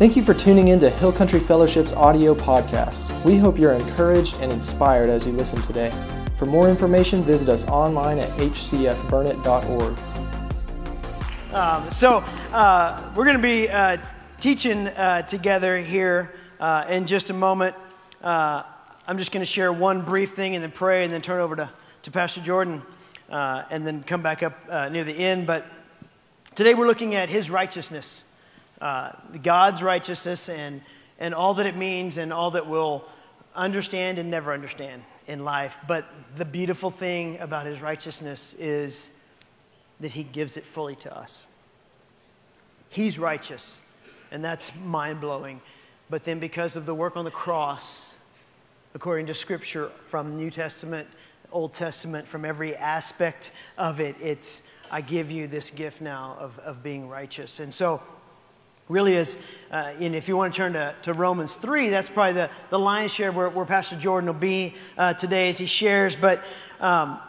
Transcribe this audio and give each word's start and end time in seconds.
Thank 0.00 0.16
you 0.16 0.22
for 0.22 0.32
tuning 0.32 0.68
in 0.68 0.80
to 0.80 0.88
Hill 0.88 1.12
Country 1.12 1.38
Fellowship's 1.38 1.92
audio 1.92 2.34
podcast. 2.34 3.22
We 3.22 3.36
hope 3.36 3.58
you're 3.58 3.74
encouraged 3.74 4.34
and 4.40 4.50
inspired 4.50 5.10
as 5.10 5.26
you 5.26 5.32
listen 5.32 5.60
today. 5.60 5.92
For 6.36 6.46
more 6.46 6.70
information, 6.70 7.22
visit 7.22 7.50
us 7.50 7.66
online 7.68 8.18
at 8.18 8.30
hcfburnet.org. 8.38 9.98
Um, 11.52 11.90
so, 11.90 12.24
uh, 12.50 13.12
we're 13.14 13.26
going 13.26 13.36
to 13.36 13.42
be 13.42 13.68
uh, 13.68 13.98
teaching 14.40 14.86
uh, 14.86 15.20
together 15.20 15.76
here 15.76 16.32
uh, 16.60 16.86
in 16.88 17.04
just 17.04 17.28
a 17.28 17.34
moment. 17.34 17.76
Uh, 18.22 18.62
I'm 19.06 19.18
just 19.18 19.32
going 19.32 19.42
to 19.42 19.52
share 19.52 19.70
one 19.70 20.00
brief 20.00 20.30
thing 20.30 20.54
and 20.54 20.64
then 20.64 20.72
pray 20.72 21.04
and 21.04 21.12
then 21.12 21.20
turn 21.20 21.42
over 21.42 21.56
to, 21.56 21.70
to 22.04 22.10
Pastor 22.10 22.40
Jordan 22.40 22.80
uh, 23.28 23.64
and 23.68 23.86
then 23.86 24.02
come 24.02 24.22
back 24.22 24.42
up 24.42 24.66
near 24.90 25.04
the 25.04 25.12
end. 25.12 25.46
But 25.46 25.66
today 26.54 26.72
we're 26.72 26.86
looking 26.86 27.14
at 27.14 27.28
his 27.28 27.50
righteousness 27.50 28.24
uh, 28.80 29.12
God's 29.42 29.82
righteousness 29.82 30.48
and, 30.48 30.80
and 31.18 31.34
all 31.34 31.54
that 31.54 31.66
it 31.66 31.76
means 31.76 32.18
and 32.18 32.32
all 32.32 32.52
that 32.52 32.66
we'll 32.66 33.04
understand 33.54 34.18
and 34.18 34.30
never 34.30 34.52
understand 34.52 35.02
in 35.26 35.44
life. 35.44 35.78
But 35.86 36.06
the 36.36 36.44
beautiful 36.44 36.90
thing 36.90 37.38
about 37.40 37.66
his 37.66 37.80
righteousness 37.80 38.54
is 38.54 39.16
that 40.00 40.12
he 40.12 40.22
gives 40.22 40.56
it 40.56 40.64
fully 40.64 40.96
to 40.96 41.16
us. 41.16 41.46
He's 42.88 43.18
righteous, 43.18 43.80
and 44.30 44.44
that's 44.44 44.78
mind 44.80 45.20
blowing. 45.20 45.60
But 46.08 46.24
then, 46.24 46.40
because 46.40 46.74
of 46.74 46.86
the 46.86 46.94
work 46.94 47.16
on 47.16 47.24
the 47.24 47.30
cross, 47.30 48.04
according 48.94 49.26
to 49.26 49.34
scripture 49.34 49.90
from 50.02 50.36
New 50.36 50.50
Testament, 50.50 51.06
Old 51.52 51.72
Testament, 51.72 52.26
from 52.26 52.44
every 52.44 52.74
aspect 52.74 53.52
of 53.78 54.00
it, 54.00 54.16
it's 54.20 54.68
I 54.90 55.02
give 55.02 55.30
you 55.30 55.46
this 55.46 55.70
gift 55.70 56.00
now 56.00 56.36
of, 56.40 56.58
of 56.60 56.82
being 56.82 57.08
righteous. 57.08 57.60
And 57.60 57.72
so, 57.72 58.02
really 58.90 59.14
is, 59.14 59.42
uh, 59.70 59.92
and 60.00 60.16
if 60.16 60.28
you 60.28 60.36
want 60.36 60.52
to 60.52 60.56
turn 60.56 60.72
to, 60.72 60.94
to 61.02 61.12
Romans 61.12 61.54
3, 61.54 61.90
that's 61.90 62.10
probably 62.10 62.32
the, 62.32 62.50
the 62.70 62.78
lion's 62.78 63.14
share 63.14 63.30
where, 63.30 63.48
where 63.48 63.64
Pastor 63.64 63.96
Jordan 63.96 64.26
will 64.26 64.34
be 64.34 64.74
uh, 64.98 65.14
today 65.14 65.48
as 65.48 65.58
he 65.58 65.66
shares. 65.66 66.16
But 66.16 66.42
um, 66.80 67.20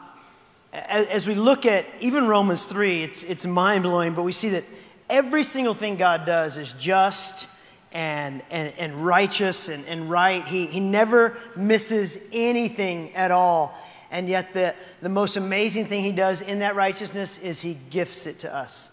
as, 0.73 1.06
as, 1.06 1.28
we 1.28 1.36
look 1.36 1.67
at 1.67 1.86
even 2.00 2.28
Romans 2.28 2.66
3, 2.66 3.04
it's, 3.04 3.23
it's 3.23 3.45
mind 3.45 3.84
blowing, 3.84 4.14
but 4.16 4.23
we 4.23 4.32
see 4.32 4.50
that 4.50 4.64
every 5.08 5.44
single 5.44 5.76
thing 5.76 5.98
God 5.98 6.26
does 6.26 6.58
is 6.58 6.73
just 6.73 7.48
and, 7.92 8.42
and, 8.50 8.73
and 8.80 9.06
righteous 9.06 9.70
and, 9.70 9.86
and 9.86 10.09
right. 10.09 10.44
He, 10.48 10.66
he 10.66 10.80
never 10.80 11.38
misses 11.56 12.28
anything 12.32 13.14
at 13.14 13.30
all. 13.30 13.78
And 14.09 14.28
yet, 14.28 14.52
the, 14.54 14.73
the 15.02 15.09
most 15.09 15.38
amazing 15.38 15.86
thing 15.86 16.04
he 16.04 16.12
does 16.12 16.42
in 16.42 16.59
that 16.59 16.76
righteousness 16.76 17.38
is 17.38 17.62
he 17.62 17.78
gifts 17.92 18.26
it 18.26 18.39
to 18.39 18.54
us 18.54 18.89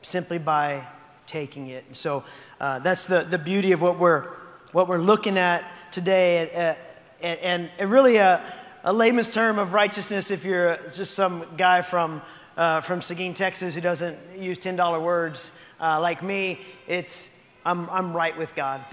simply 0.00 0.38
by 0.38 0.84
taking 1.32 1.68
it. 1.68 1.84
And 1.86 1.96
so 1.96 2.24
uh, 2.60 2.78
that's 2.80 3.06
the, 3.06 3.22
the 3.22 3.38
beauty 3.38 3.72
of 3.72 3.80
what 3.80 3.98
we're, 3.98 4.28
what 4.72 4.86
we're 4.86 4.98
looking 4.98 5.38
at 5.38 5.64
today. 5.90 6.50
Uh, 6.50 6.74
and, 7.22 7.70
and, 7.78 7.90
really 7.90 8.16
a, 8.16 8.44
a 8.84 8.92
layman's 8.92 9.32
term 9.32 9.58
of 9.58 9.72
righteousness 9.72 10.30
if 10.30 10.44
you're 10.44 10.76
just 10.94 11.14
some 11.14 11.46
guy 11.56 11.80
from, 11.80 12.20
uh, 12.58 12.82
from 12.82 13.00
Seguin, 13.00 13.32
Texas 13.32 13.74
who 13.74 13.80
doesn't 13.80 14.18
use 14.36 14.58
$10 14.58 15.02
words 15.02 15.52
uh, 15.80 15.98
like 15.98 16.22
me, 16.22 16.60
it's 16.86 17.42
I'm, 17.64 17.88
I'm 17.88 18.12
right 18.12 18.36
with 18.36 18.54
God 18.54 18.84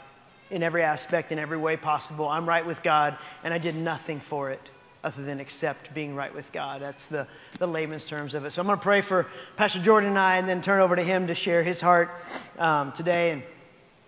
in 0.50 0.64
every 0.64 0.84
aspect, 0.84 1.34
in 1.34 1.40
every 1.40 1.58
way 1.58 1.76
possible. 1.76 2.30
I'm 2.30 2.48
right 2.48 2.66
with 2.66 2.82
God, 2.84 3.18
and 3.44 3.54
I 3.54 3.58
did 3.58 3.76
nothing 3.76 4.22
for 4.22 4.50
it 4.50 4.72
other 5.04 5.24
than 5.24 5.40
accept 5.40 5.94
being 5.94 6.16
right 6.16 6.34
with 6.34 6.52
God. 6.52 6.82
That's 6.82 7.08
the, 7.08 7.28
the 7.58 7.68
layman's 7.68 8.06
terms 8.06 8.36
of 8.36 8.46
it. 8.46 8.52
So 8.52 8.62
I'm 8.62 8.68
going 8.68 8.78
to 8.78 8.84
pray 8.84 9.02
for 9.02 9.28
Pastor 9.56 9.82
Jordan 9.82 10.10
and 10.10 10.20
I 10.20 10.38
and 10.38 10.48
then 10.48 10.62
turn 10.62 10.82
over 10.82 10.96
to 10.96 11.04
him 11.04 11.28
to 11.28 11.36
share 11.36 11.64
his 11.64 11.80
heart 11.80 12.10
um, 12.58 12.92
today. 12.92 13.32
And 13.32 13.44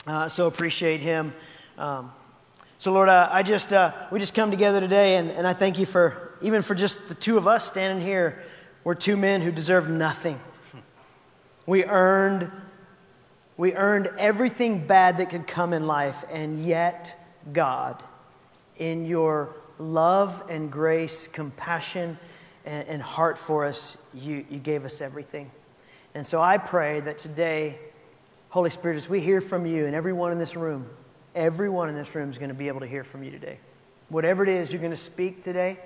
uh, 0.06 0.28
so 0.28 0.48
appreciate 0.48 1.00
him. 1.00 1.34
Um, 1.78 2.12
so, 2.78 2.92
Lord, 2.92 3.10
uh, 3.10 3.30
I 3.32 3.44
just, 3.44 3.72
uh, 3.72 3.94
we 4.12 4.20
just 4.20 4.34
come 4.34 4.50
together 4.50 4.80
today, 4.80 5.18
and, 5.18 5.30
and 5.30 5.46
I 5.46 5.54
thank 5.54 5.78
you 5.78 5.86
for, 5.86 6.36
even 6.42 6.64
for 6.64 6.74
just 6.74 7.10
the 7.10 7.14
two 7.14 7.38
of 7.38 7.48
us 7.48 7.68
standing 7.68 8.04
here, 8.04 8.42
we're 8.84 8.96
two 8.96 9.16
men 9.16 9.42
who 9.42 9.52
deserve 9.52 9.88
nothing. 9.88 10.40
We 11.68 11.86
earned, 11.86 12.52
we 13.56 13.76
earned 13.76 14.10
everything 14.18 14.88
bad 14.88 15.18
that 15.18 15.30
could 15.30 15.46
come 15.46 15.74
in 15.74 15.86
life, 15.86 16.26
and 16.32 16.66
yet, 16.66 17.16
God, 17.54 18.02
in 18.78 19.06
your 19.06 19.56
love 19.82 20.44
and 20.50 20.72
grace, 20.72 21.28
compassion, 21.28 22.18
and, 22.66 22.88
and 22.88 23.02
heart 23.02 23.38
for 23.38 23.66
us, 23.66 24.08
you, 24.14 24.46
you 24.50 24.60
gave 24.60 24.86
us 24.86 25.02
everything. 25.02 25.50
And 26.14 26.26
so 26.26 26.42
I 26.42 26.58
pray 26.58 27.00
that 27.02 27.18
today, 27.18 27.80
Holy 28.50 28.70
Spirit, 28.70 28.96
as 28.96 29.10
we 29.10 29.20
hear 29.22 29.42
from 29.42 29.66
you, 29.66 29.86
and 29.86 29.96
everyone 29.96 30.32
in 30.32 30.38
this 30.38 30.56
room, 30.56 30.90
everyone 31.34 31.90
in 31.90 31.96
this 31.96 32.14
room 32.16 32.30
is 32.30 32.38
going 32.38 32.50
to 32.50 32.56
be 32.56 32.68
able 32.68 32.82
to 32.82 32.88
hear 32.88 33.04
from 33.04 33.24
you 33.24 33.32
today. 33.32 33.58
Whatever 34.10 34.44
it 34.44 34.50
is 34.50 34.72
you're 34.72 34.82
going 34.82 34.92
to 34.92 34.98
speak 34.98 35.42
today, 35.42 35.80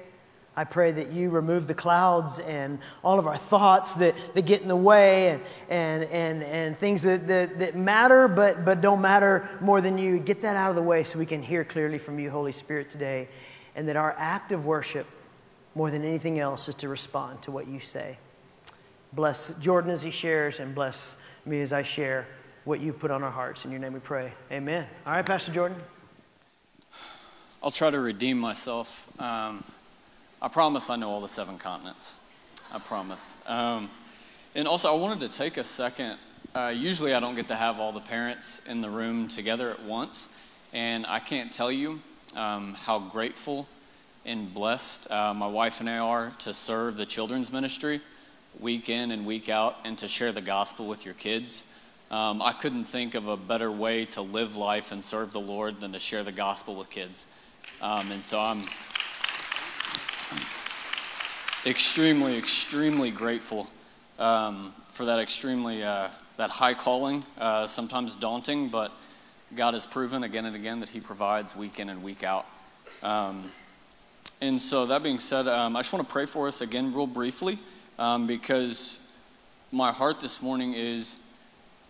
I 0.58 0.64
pray 0.64 0.92
that 0.94 1.12
you 1.12 1.30
remove 1.30 1.68
the 1.68 1.74
clouds 1.74 2.40
and 2.40 2.80
all 3.04 3.20
of 3.20 3.28
our 3.28 3.38
thoughts 3.38 3.96
that, 3.96 4.16
that 4.36 4.46
get 4.46 4.62
in 4.62 4.70
the 4.70 4.76
way 4.76 5.30
and, 5.30 5.42
and, 5.70 6.04
and, 6.06 6.44
and 6.44 6.78
things 6.78 7.04
that, 7.04 7.28
that, 7.28 7.60
that 7.60 7.76
matter 7.76 8.30
but, 8.30 8.64
but 8.64 8.80
don't 8.80 9.02
matter 9.02 9.50
more 9.60 9.82
than 9.82 9.98
you. 9.98 10.18
Get 10.18 10.42
that 10.44 10.56
out 10.56 10.70
of 10.70 10.78
the 10.78 10.82
way 10.82 11.04
so 11.04 11.20
we 11.20 11.26
can 11.26 11.44
hear 11.44 11.66
clearly 11.66 11.98
from 11.98 12.20
you, 12.20 12.30
Holy 12.30 12.54
Spirit, 12.54 12.90
today 12.90 13.28
and 13.76 13.88
that 13.88 13.96
our 13.96 14.16
act 14.18 14.52
of 14.52 14.66
worship, 14.66 15.06
more 15.76 15.92
than 15.92 16.04
anything 16.04 16.40
else, 16.40 16.70
is 16.70 16.76
to 16.76 16.88
respond 16.88 17.42
to 17.44 17.52
what 17.52 17.68
you 17.68 17.80
say. 17.80 18.18
Bless 19.14 19.60
Jordan 19.60 19.92
as 19.92 20.02
he 20.02 20.12
shares, 20.12 20.60
and 20.60 20.74
bless 20.74 21.22
me 21.46 21.62
as 21.62 21.74
I 21.74 21.84
share 21.84 22.28
what 22.64 22.80
you've 22.80 23.00
put 23.00 23.12
on 23.12 23.24
our 23.24 23.32
hearts. 23.32 23.66
In 23.66 23.72
your 23.72 23.80
name 23.80 23.94
we 23.94 24.00
pray. 24.00 24.32
Amen. 24.52 24.88
All 25.06 25.14
right, 25.14 25.26
Pastor 25.26 25.52
Jordan. 25.52 25.78
I'll 27.62 27.72
try 27.72 27.90
to 27.90 28.00
redeem 28.00 28.38
myself. 28.38 29.10
Um, 29.20 29.64
I 30.42 30.48
promise 30.48 30.90
I 30.90 30.96
know 30.96 31.10
all 31.10 31.22
the 31.22 31.28
seven 31.28 31.58
continents. 31.58 32.16
I 32.72 32.80
promise. 32.80 33.38
Um, 33.48 33.90
and 34.54 34.68
also, 34.68 34.92
I 34.92 35.00
wanted 35.00 35.30
to 35.30 35.38
take 35.38 35.58
a 35.58 35.64
second. 35.64 36.18
Uh, 36.54 36.74
usually, 36.76 37.14
I 37.14 37.20
don't 37.20 37.36
get 37.36 37.48
to 37.50 37.56
have 37.56 37.80
all 37.80 37.92
the 37.92 38.02
parents 38.02 38.68
in 38.68 38.82
the 38.82 38.90
room 38.90 39.28
together 39.28 39.72
at 39.72 39.82
once. 39.84 40.36
And 40.74 41.06
I 41.06 41.20
can't 41.20 41.52
tell 41.52 41.72
you 41.72 42.02
um, 42.36 42.74
how 42.74 43.00
grateful 43.00 43.68
and 44.26 44.54
blessed 44.54 45.10
uh, 45.12 45.34
my 45.34 45.48
wife 45.48 45.80
and 45.80 45.90
I 45.90 45.98
are 46.00 46.32
to 46.40 46.54
serve 46.54 46.98
the 46.98 47.06
children's 47.06 47.52
ministry 47.52 48.02
week 48.60 48.90
in 48.90 49.12
and 49.12 49.26
week 49.26 49.50
out 49.50 49.78
and 49.84 49.98
to 50.00 50.08
share 50.08 50.32
the 50.32 50.42
gospel 50.42 50.88
with 50.88 51.06
your 51.06 51.14
kids. 51.14 51.64
Um, 52.12 52.42
I 52.42 52.54
couldn't 52.54 52.86
think 52.86 53.16
of 53.16 53.28
a 53.28 53.38
better 53.38 53.72
way 53.72 54.06
to 54.06 54.22
live 54.22 54.56
life 54.56 54.92
and 54.92 55.02
serve 55.02 55.32
the 55.32 55.40
Lord 55.40 55.80
than 55.82 55.94
to 55.94 56.00
share 56.00 56.24
the 56.24 56.32
gospel 56.32 56.76
with 56.76 56.90
kids. 56.90 57.26
Um, 57.82 58.12
and 58.12 58.24
so 58.24 58.40
I'm 58.40 58.64
extremely, 61.66 62.38
extremely 62.38 63.12
grateful 63.12 63.68
um, 64.20 64.74
for 64.90 65.06
that 65.06 65.20
extremely, 65.20 65.84
uh, 65.84 66.10
that 66.38 66.50
high 66.50 66.74
calling, 66.74 67.24
uh, 67.38 67.68
sometimes 67.68 68.16
daunting, 68.16 68.70
but 68.70 68.92
God 69.56 69.74
has 69.74 69.86
proven 69.86 70.24
again 70.24 70.46
and 70.46 70.56
again 70.56 70.82
that 70.82 70.90
He 70.90 71.00
provides 71.00 71.56
week 71.56 71.80
in 71.80 71.90
and 71.90 72.04
week 72.04 72.24
out. 72.24 72.46
Um, 73.02 73.50
and 74.42 74.60
so, 74.60 74.86
that 74.88 75.02
being 75.02 75.20
said, 75.20 75.48
um, 75.48 75.76
I 75.76 75.80
just 75.80 75.94
want 75.94 76.06
to 76.06 76.12
pray 76.12 76.26
for 76.26 76.48
us 76.48 76.60
again, 76.60 76.94
real 76.94 77.08
briefly, 77.08 77.58
um, 77.98 78.28
because 78.28 79.14
my 79.72 79.94
heart 79.94 80.20
this 80.20 80.42
morning 80.42 80.74
is 80.74 81.24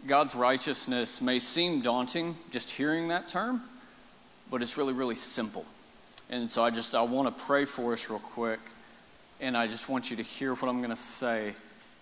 God's 0.06 0.36
righteousness 0.36 1.22
may 1.22 1.40
seem 1.40 1.82
daunting 1.82 2.36
just 2.52 2.70
hearing 2.70 3.08
that 3.08 3.28
term, 3.28 3.62
but 4.52 4.62
it's 4.62 4.78
really, 4.78 4.94
really 4.94 5.16
simple. 5.16 5.66
And 6.30 6.52
so, 6.52 6.64
I 6.64 6.70
just 6.70 6.94
I 6.94 7.02
want 7.02 7.36
to 7.36 7.44
pray 7.46 7.66
for 7.66 7.94
us 7.94 8.10
real 8.12 8.20
quick, 8.20 8.60
and 9.42 9.58
I 9.58 9.66
just 9.66 9.90
want 9.90 10.12
you 10.12 10.18
to 10.18 10.24
hear 10.24 10.54
what 10.54 10.70
I'm 10.70 10.78
going 10.78 10.92
to 10.92 10.96
say. 10.96 11.54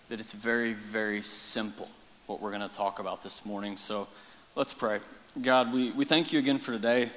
That 0.08 0.20
it's 0.20 0.34
very, 0.34 0.74
very 0.74 1.22
simple 1.22 1.88
what 2.26 2.42
we're 2.42 2.50
going 2.50 2.68
to 2.68 2.74
talk 2.74 2.98
about 2.98 3.22
this 3.22 3.46
morning. 3.46 3.78
So, 3.78 4.08
let's 4.56 4.74
pray. 4.74 5.00
God, 5.42 5.72
we, 5.72 5.90
we 5.90 6.04
thank 6.04 6.32
you 6.32 6.38
again 6.38 6.58
for 6.58 6.70
today. 6.70 7.10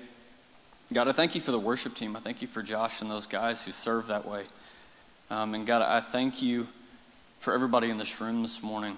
God, 0.92 1.08
I 1.08 1.12
thank 1.12 1.36
you 1.36 1.42
for 1.42 1.52
the 1.52 1.60
worship 1.60 1.94
team. 1.94 2.16
I 2.16 2.20
thank 2.20 2.42
you 2.42 2.48
for 2.48 2.64
Josh 2.64 3.04
and 3.04 3.12
those 3.12 3.28
guys 3.28 3.64
who 3.64 3.72
serve 3.72 4.08
that 4.08 4.28
way. 4.28 4.44
Um, 5.30 5.54
and 5.54 5.68
God, 5.68 5.84
I 5.84 6.00
thank 6.00 6.42
you 6.42 6.66
for 7.38 7.54
everybody 7.54 7.92
in 7.92 8.00
this 8.00 8.20
room 8.20 8.42
this 8.42 8.64
morning. 8.64 8.98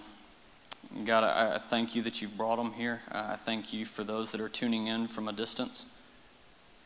God, 1.04 1.25
I, 1.25 1.56
I, 1.56 1.57
thank 1.57 1.98
you 1.98 2.01
that 2.04 2.21
you've 2.21 2.38
brought 2.38 2.56
them 2.56 2.71
here. 2.71 3.01
I 3.12 3.36
thank 3.36 3.74
you 3.74 3.86
for 3.86 4.06
those 4.06 4.31
that 4.31 4.39
are 4.39 4.48
tuning 4.48 4.88
in 4.88 5.10
from 5.10 5.27
a 5.27 5.33
distance. 5.33 6.01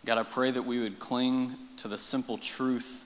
God, 0.03 0.18
I 0.18 0.24
pray 0.24 0.50
that 0.50 0.63
we 0.63 0.80
would 0.80 0.97
cling 0.97 1.53
to 1.77 1.88
the 1.88 2.00
simple 2.00 2.39
truth 2.39 3.06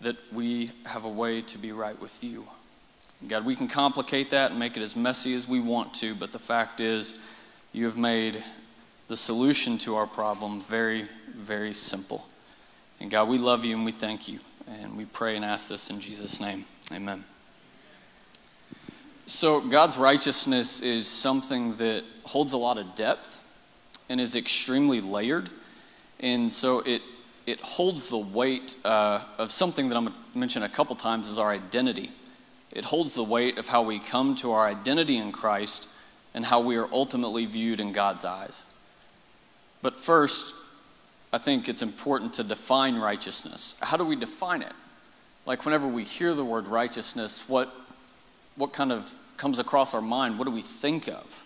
that 0.00 0.16
we 0.32 0.70
have 0.86 1.04
a 1.04 1.08
way 1.08 1.42
to 1.42 1.58
be 1.58 1.72
right 1.72 2.00
with 2.00 2.24
you. 2.24 2.46
God, 3.28 3.44
we 3.44 3.54
can 3.54 3.68
complicate 3.68 4.30
that 4.30 4.52
and 4.52 4.58
make 4.58 4.78
it 4.78 4.82
as 4.82 4.96
messy 4.96 5.34
as 5.34 5.46
we 5.46 5.60
want 5.60 5.92
to, 5.96 6.14
but 6.14 6.32
the 6.32 6.38
fact 6.38 6.80
is, 6.80 7.20
you 7.72 7.84
have 7.84 7.96
made 7.96 8.42
the 9.08 9.16
solution 9.16 9.78
to 9.78 9.96
our 9.96 10.06
problem 10.06 10.60
very, 10.62 11.06
very 11.36 11.72
simple. 11.72 12.26
And 13.00 13.10
God, 13.10 13.28
we 13.28 13.38
love 13.38 13.64
you 13.64 13.74
and 13.76 13.84
we 13.84 13.92
thank 13.92 14.28
you. 14.28 14.38
And 14.68 14.96
we 14.96 15.04
pray 15.04 15.36
and 15.36 15.44
ask 15.44 15.68
this 15.68 15.90
in 15.90 16.00
Jesus' 16.00 16.40
name. 16.40 16.64
Amen. 16.92 17.24
So, 19.26 19.60
God's 19.60 19.96
righteousness 19.96 20.82
is 20.82 21.06
something 21.06 21.76
that 21.76 22.04
holds 22.24 22.52
a 22.52 22.56
lot 22.56 22.78
of 22.78 22.94
depth 22.94 23.36
and 24.08 24.20
is 24.20 24.34
extremely 24.34 25.00
layered. 25.00 25.48
And 26.18 26.50
so, 26.50 26.80
it, 26.80 27.02
it 27.46 27.60
holds 27.60 28.08
the 28.10 28.18
weight 28.18 28.76
uh, 28.84 29.22
of 29.38 29.52
something 29.52 29.88
that 29.88 29.96
I'm 29.96 30.06
going 30.06 30.16
to 30.32 30.38
mention 30.38 30.62
a 30.64 30.68
couple 30.68 30.96
times 30.96 31.28
is 31.28 31.38
our 31.38 31.50
identity. 31.50 32.10
It 32.72 32.84
holds 32.84 33.14
the 33.14 33.24
weight 33.24 33.58
of 33.58 33.68
how 33.68 33.82
we 33.82 34.00
come 34.00 34.34
to 34.36 34.52
our 34.52 34.66
identity 34.66 35.16
in 35.16 35.32
Christ 35.32 35.88
and 36.34 36.44
how 36.44 36.60
we 36.60 36.76
are 36.76 36.88
ultimately 36.92 37.46
viewed 37.46 37.80
in 37.80 37.92
God's 37.92 38.24
eyes. 38.24 38.64
But 39.82 39.96
first, 39.96 40.54
I 41.32 41.38
think 41.38 41.68
it's 41.68 41.82
important 41.82 42.34
to 42.34 42.44
define 42.44 42.96
righteousness. 42.96 43.76
How 43.80 43.96
do 43.96 44.04
we 44.04 44.16
define 44.16 44.62
it? 44.62 44.72
Like, 45.46 45.64
whenever 45.64 45.86
we 45.86 46.04
hear 46.04 46.34
the 46.34 46.44
word 46.44 46.66
righteousness, 46.66 47.48
what, 47.48 47.74
what 48.56 48.72
kind 48.72 48.92
of 48.92 49.14
comes 49.36 49.58
across 49.58 49.94
our 49.94 50.02
mind? 50.02 50.38
What 50.38 50.44
do 50.44 50.50
we 50.50 50.62
think 50.62 51.08
of? 51.08 51.44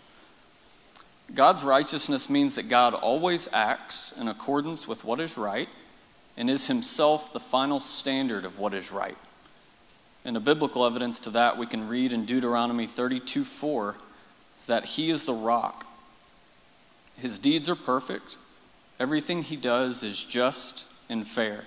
God's 1.32 1.64
righteousness 1.64 2.28
means 2.28 2.56
that 2.56 2.68
God 2.68 2.92
always 2.92 3.48
acts 3.52 4.12
in 4.12 4.28
accordance 4.28 4.86
with 4.86 5.04
what 5.04 5.20
is 5.20 5.38
right 5.38 5.68
and 6.36 6.50
is 6.50 6.66
himself 6.66 7.32
the 7.32 7.40
final 7.40 7.80
standard 7.80 8.44
of 8.44 8.58
what 8.58 8.74
is 8.74 8.92
right. 8.92 9.16
And 10.24 10.36
a 10.36 10.40
biblical 10.40 10.84
evidence 10.84 11.20
to 11.20 11.30
that 11.30 11.56
we 11.56 11.66
can 11.66 11.88
read 11.88 12.12
in 12.12 12.24
Deuteronomy 12.24 12.86
32 12.86 13.44
4 13.44 13.96
is 14.56 14.66
that 14.66 14.84
he 14.84 15.10
is 15.10 15.24
the 15.24 15.34
rock. 15.34 15.86
His 17.16 17.38
deeds 17.38 17.68
are 17.68 17.76
perfect, 17.76 18.38
everything 18.98 19.42
he 19.42 19.56
does 19.56 20.02
is 20.02 20.24
just 20.24 20.92
and 21.08 21.26
fair. 21.26 21.64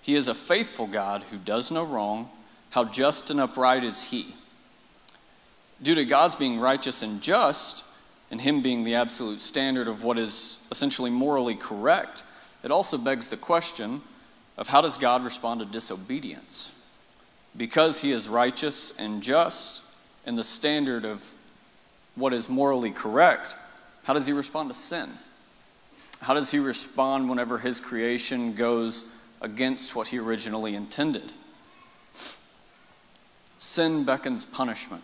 He 0.00 0.14
is 0.14 0.28
a 0.28 0.34
faithful 0.34 0.86
God 0.86 1.22
who 1.24 1.38
does 1.38 1.70
no 1.70 1.84
wrong. 1.84 2.28
How 2.70 2.84
just 2.84 3.30
and 3.30 3.40
upright 3.40 3.84
is 3.84 4.10
he? 4.10 4.34
due 5.82 5.94
to 5.94 6.04
God's 6.04 6.34
being 6.34 6.58
righteous 6.58 7.02
and 7.02 7.20
just, 7.20 7.84
and 8.30 8.40
Him 8.40 8.62
being 8.62 8.84
the 8.84 8.94
absolute 8.94 9.40
standard 9.40 9.86
of 9.86 10.02
what 10.02 10.18
is 10.18 10.58
essentially 10.70 11.10
morally 11.10 11.54
correct, 11.54 12.24
it 12.62 12.70
also 12.70 12.98
begs 12.98 13.28
the 13.28 13.36
question 13.36 14.00
of 14.56 14.68
how 14.68 14.80
does 14.80 14.98
God 14.98 15.22
respond 15.22 15.60
to 15.60 15.66
disobedience? 15.66 16.82
Because 17.56 18.00
He 18.00 18.12
is 18.12 18.28
righteous 18.28 18.98
and 18.98 19.22
just, 19.22 19.84
and 20.26 20.38
the 20.38 20.44
standard 20.44 21.04
of 21.04 21.30
what 22.14 22.32
is 22.32 22.48
morally 22.48 22.90
correct, 22.90 23.56
how 24.04 24.12
does 24.12 24.26
He 24.26 24.32
respond 24.32 24.68
to 24.70 24.74
sin? 24.74 25.08
How 26.20 26.34
does 26.34 26.50
He 26.50 26.58
respond 26.58 27.28
whenever 27.28 27.58
His 27.58 27.80
creation 27.80 28.54
goes 28.54 29.12
against 29.40 29.94
what 29.94 30.08
He 30.08 30.18
originally 30.18 30.74
intended? 30.74 31.32
Sin 33.58 34.04
beckons 34.04 34.44
punishment. 34.44 35.02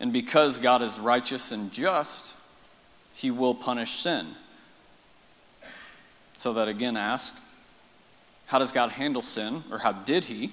And 0.00 0.12
because 0.12 0.58
God 0.58 0.82
is 0.82 0.98
righteous 0.98 1.52
and 1.52 1.72
just, 1.72 2.42
he 3.14 3.30
will 3.30 3.54
punish 3.54 3.90
sin. 3.92 4.26
So 6.32 6.54
that 6.54 6.68
again, 6.68 6.96
ask 6.96 7.40
how 8.46 8.58
does 8.58 8.72
God 8.72 8.90
handle 8.90 9.22
sin, 9.22 9.62
or 9.70 9.78
how 9.78 9.92
did 9.92 10.26
he? 10.26 10.50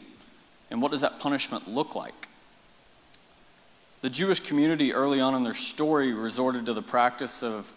And 0.72 0.82
what 0.82 0.92
does 0.92 1.02
that 1.02 1.20
punishment 1.20 1.68
look 1.68 1.96
like? 1.96 2.29
The 4.01 4.10
Jewish 4.10 4.40
community 4.40 4.94
early 4.94 5.19
on 5.19 5.36
in 5.36 5.44
their 5.44 5.54
story 5.54 6.13
resorted 6.13 6.66
to 6.68 6.74
the 6.74 6.81
practice 6.81 7.44
of 7.44 7.74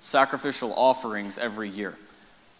sacrificial 0.00 0.72
offerings 0.72 1.36
every 1.36 1.68
year. 1.68 1.94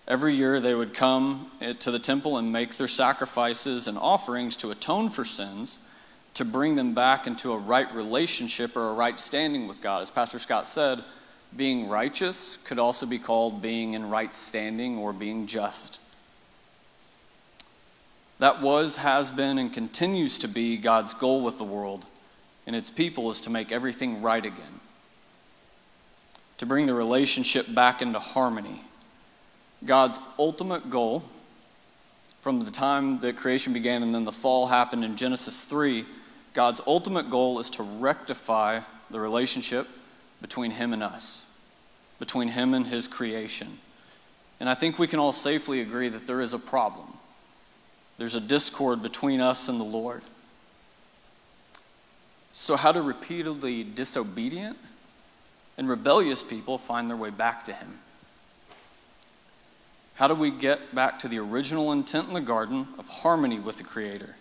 Every 0.06 0.34
year 0.34 0.60
they 0.60 0.74
would 0.74 0.92
come 0.92 1.50
eh, 1.62 1.72
to 1.74 1.90
the 1.90 1.98
temple 1.98 2.36
and 2.36 2.52
make 2.52 2.76
their 2.76 2.88
sacrifices 2.88 3.88
and 3.88 3.96
offerings 3.96 4.54
to 4.56 4.70
atone 4.70 5.08
for 5.08 5.24
sins 5.24 5.78
to 6.34 6.44
bring 6.44 6.74
them 6.74 6.92
back 6.92 7.26
into 7.26 7.52
a 7.52 7.58
right 7.58 7.92
relationship 7.94 8.76
or 8.76 8.90
a 8.90 8.92
right 8.92 9.18
standing 9.18 9.66
with 9.66 9.80
God. 9.80 10.02
As 10.02 10.10
Pastor 10.10 10.38
Scott 10.38 10.66
said, 10.66 11.02
being 11.56 11.88
righteous 11.88 12.58
could 12.58 12.78
also 12.78 13.06
be 13.06 13.18
called 13.18 13.62
being 13.62 13.94
in 13.94 14.10
right 14.10 14.34
standing 14.34 14.98
or 14.98 15.14
being 15.14 15.46
just. 15.46 16.02
That 18.38 18.60
was, 18.60 18.96
has 18.96 19.30
been, 19.30 19.58
and 19.58 19.72
continues 19.72 20.38
to 20.40 20.48
be 20.48 20.76
God's 20.76 21.14
goal 21.14 21.42
with 21.42 21.56
the 21.56 21.64
world 21.64 22.04
and 22.66 22.74
its 22.74 22.90
people 22.90 23.30
is 23.30 23.40
to 23.42 23.50
make 23.50 23.72
everything 23.72 24.22
right 24.22 24.44
again, 24.44 24.80
to 26.58 26.66
bring 26.66 26.86
the 26.86 26.94
relationship 26.94 27.72
back 27.74 28.02
into 28.02 28.18
harmony. 28.18 28.80
God's 29.84 30.18
ultimate 30.38 30.90
goal 30.90 31.22
from 32.40 32.64
the 32.64 32.70
time 32.70 33.20
that 33.20 33.36
creation 33.36 33.72
began 33.72 34.02
and 34.02 34.14
then 34.14 34.24
the 34.24 34.32
fall 34.32 34.66
happened 34.66 35.04
in 35.04 35.16
Genesis 35.16 35.64
3 35.64 36.04
God's 36.56 36.80
ultimate 36.86 37.28
goal 37.28 37.58
is 37.58 37.68
to 37.70 37.82
rectify 37.82 38.80
the 39.10 39.20
relationship 39.20 39.86
between 40.40 40.70
Him 40.70 40.94
and 40.94 41.02
us, 41.02 41.52
between 42.18 42.48
Him 42.48 42.72
and 42.72 42.86
His 42.86 43.06
creation. 43.06 43.68
And 44.58 44.66
I 44.66 44.72
think 44.72 44.98
we 44.98 45.06
can 45.06 45.18
all 45.18 45.34
safely 45.34 45.82
agree 45.82 46.08
that 46.08 46.26
there 46.26 46.40
is 46.40 46.54
a 46.54 46.58
problem. 46.58 47.12
There's 48.16 48.34
a 48.34 48.40
discord 48.40 49.02
between 49.02 49.42
us 49.42 49.68
and 49.68 49.78
the 49.78 49.84
Lord. 49.84 50.22
So, 52.58 52.74
how 52.74 52.90
do 52.90 53.02
repeatedly 53.02 53.84
disobedient 53.84 54.78
and 55.76 55.86
rebellious 55.86 56.42
people 56.42 56.78
find 56.78 57.06
their 57.06 57.16
way 57.16 57.28
back 57.28 57.64
to 57.64 57.72
Him? 57.74 57.98
How 60.14 60.26
do 60.26 60.34
we 60.34 60.50
get 60.50 60.94
back 60.94 61.18
to 61.18 61.28
the 61.28 61.38
original 61.38 61.92
intent 61.92 62.28
in 62.28 62.34
the 62.34 62.40
garden 62.40 62.86
of 62.98 63.08
harmony 63.08 63.58
with 63.60 63.76
the 63.76 63.84
Creator? 63.84 64.36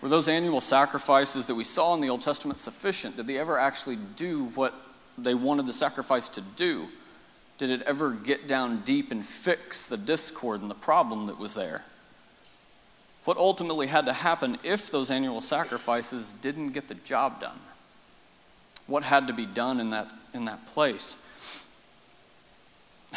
Were 0.00 0.08
those 0.08 0.28
annual 0.28 0.60
sacrifices 0.60 1.48
that 1.48 1.56
we 1.56 1.64
saw 1.64 1.94
in 1.94 2.00
the 2.00 2.10
Old 2.10 2.22
Testament 2.22 2.60
sufficient? 2.60 3.16
Did 3.16 3.26
they 3.26 3.38
ever 3.38 3.58
actually 3.58 3.98
do 4.14 4.44
what 4.54 4.72
they 5.18 5.34
wanted 5.34 5.66
the 5.66 5.72
sacrifice 5.72 6.28
to 6.28 6.42
do? 6.54 6.86
Did 7.58 7.70
it 7.70 7.82
ever 7.82 8.12
get 8.12 8.46
down 8.46 8.82
deep 8.82 9.10
and 9.10 9.26
fix 9.26 9.88
the 9.88 9.96
discord 9.96 10.60
and 10.60 10.70
the 10.70 10.76
problem 10.76 11.26
that 11.26 11.40
was 11.40 11.54
there? 11.54 11.82
What 13.24 13.36
ultimately 13.36 13.86
had 13.86 14.06
to 14.06 14.12
happen 14.12 14.58
if 14.64 14.90
those 14.90 15.10
annual 15.10 15.40
sacrifices 15.40 16.32
didn't 16.32 16.70
get 16.72 16.88
the 16.88 16.94
job 16.94 17.40
done? 17.40 17.58
What 18.86 19.04
had 19.04 19.28
to 19.28 19.32
be 19.32 19.46
done 19.46 19.78
in 19.78 19.90
that, 19.90 20.12
in 20.34 20.46
that 20.46 20.66
place? 20.66 21.64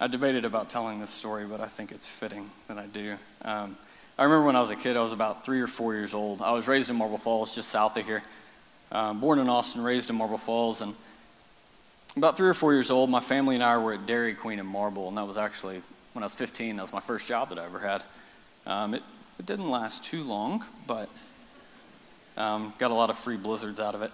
I 0.00 0.06
debated 0.06 0.46
about 0.46 0.70
telling 0.70 1.00
this 1.00 1.10
story, 1.10 1.44
but 1.44 1.60
I 1.60 1.66
think 1.66 1.92
it's 1.92 2.08
fitting 2.08 2.48
that 2.68 2.78
I 2.78 2.86
do. 2.86 3.16
Um, 3.42 3.76
I 4.18 4.24
remember 4.24 4.46
when 4.46 4.56
I 4.56 4.60
was 4.60 4.70
a 4.70 4.76
kid, 4.76 4.96
I 4.96 5.02
was 5.02 5.12
about 5.12 5.44
three 5.44 5.60
or 5.60 5.66
four 5.66 5.94
years 5.94 6.14
old. 6.14 6.40
I 6.40 6.52
was 6.52 6.68
raised 6.68 6.88
in 6.88 6.96
Marble 6.96 7.18
Falls, 7.18 7.54
just 7.54 7.68
south 7.68 7.98
of 7.98 8.06
here. 8.06 8.22
Um, 8.92 9.20
born 9.20 9.38
in 9.38 9.48
Austin, 9.48 9.82
raised 9.82 10.08
in 10.08 10.16
Marble 10.16 10.38
Falls. 10.38 10.80
And 10.80 10.94
about 12.16 12.36
three 12.36 12.48
or 12.48 12.54
four 12.54 12.72
years 12.72 12.90
old, 12.90 13.10
my 13.10 13.20
family 13.20 13.54
and 13.54 13.64
I 13.64 13.76
were 13.76 13.92
at 13.92 14.06
Dairy 14.06 14.34
Queen 14.34 14.58
in 14.58 14.66
Marble. 14.66 15.08
And 15.08 15.16
that 15.18 15.26
was 15.26 15.36
actually, 15.36 15.82
when 16.14 16.22
I 16.22 16.26
was 16.26 16.34
15, 16.34 16.76
that 16.76 16.82
was 16.82 16.92
my 16.92 17.00
first 17.00 17.28
job 17.28 17.50
that 17.50 17.58
I 17.58 17.64
ever 17.66 17.78
had. 17.78 18.02
Um, 18.66 18.94
it, 18.94 19.02
it 19.38 19.46
didn't 19.46 19.70
last 19.70 20.04
too 20.04 20.22
long, 20.22 20.64
but 20.86 21.08
um, 22.36 22.72
got 22.78 22.90
a 22.90 22.94
lot 22.94 23.10
of 23.10 23.18
free 23.18 23.36
blizzards 23.36 23.80
out 23.80 23.94
of 23.94 24.02
it. 24.02 24.12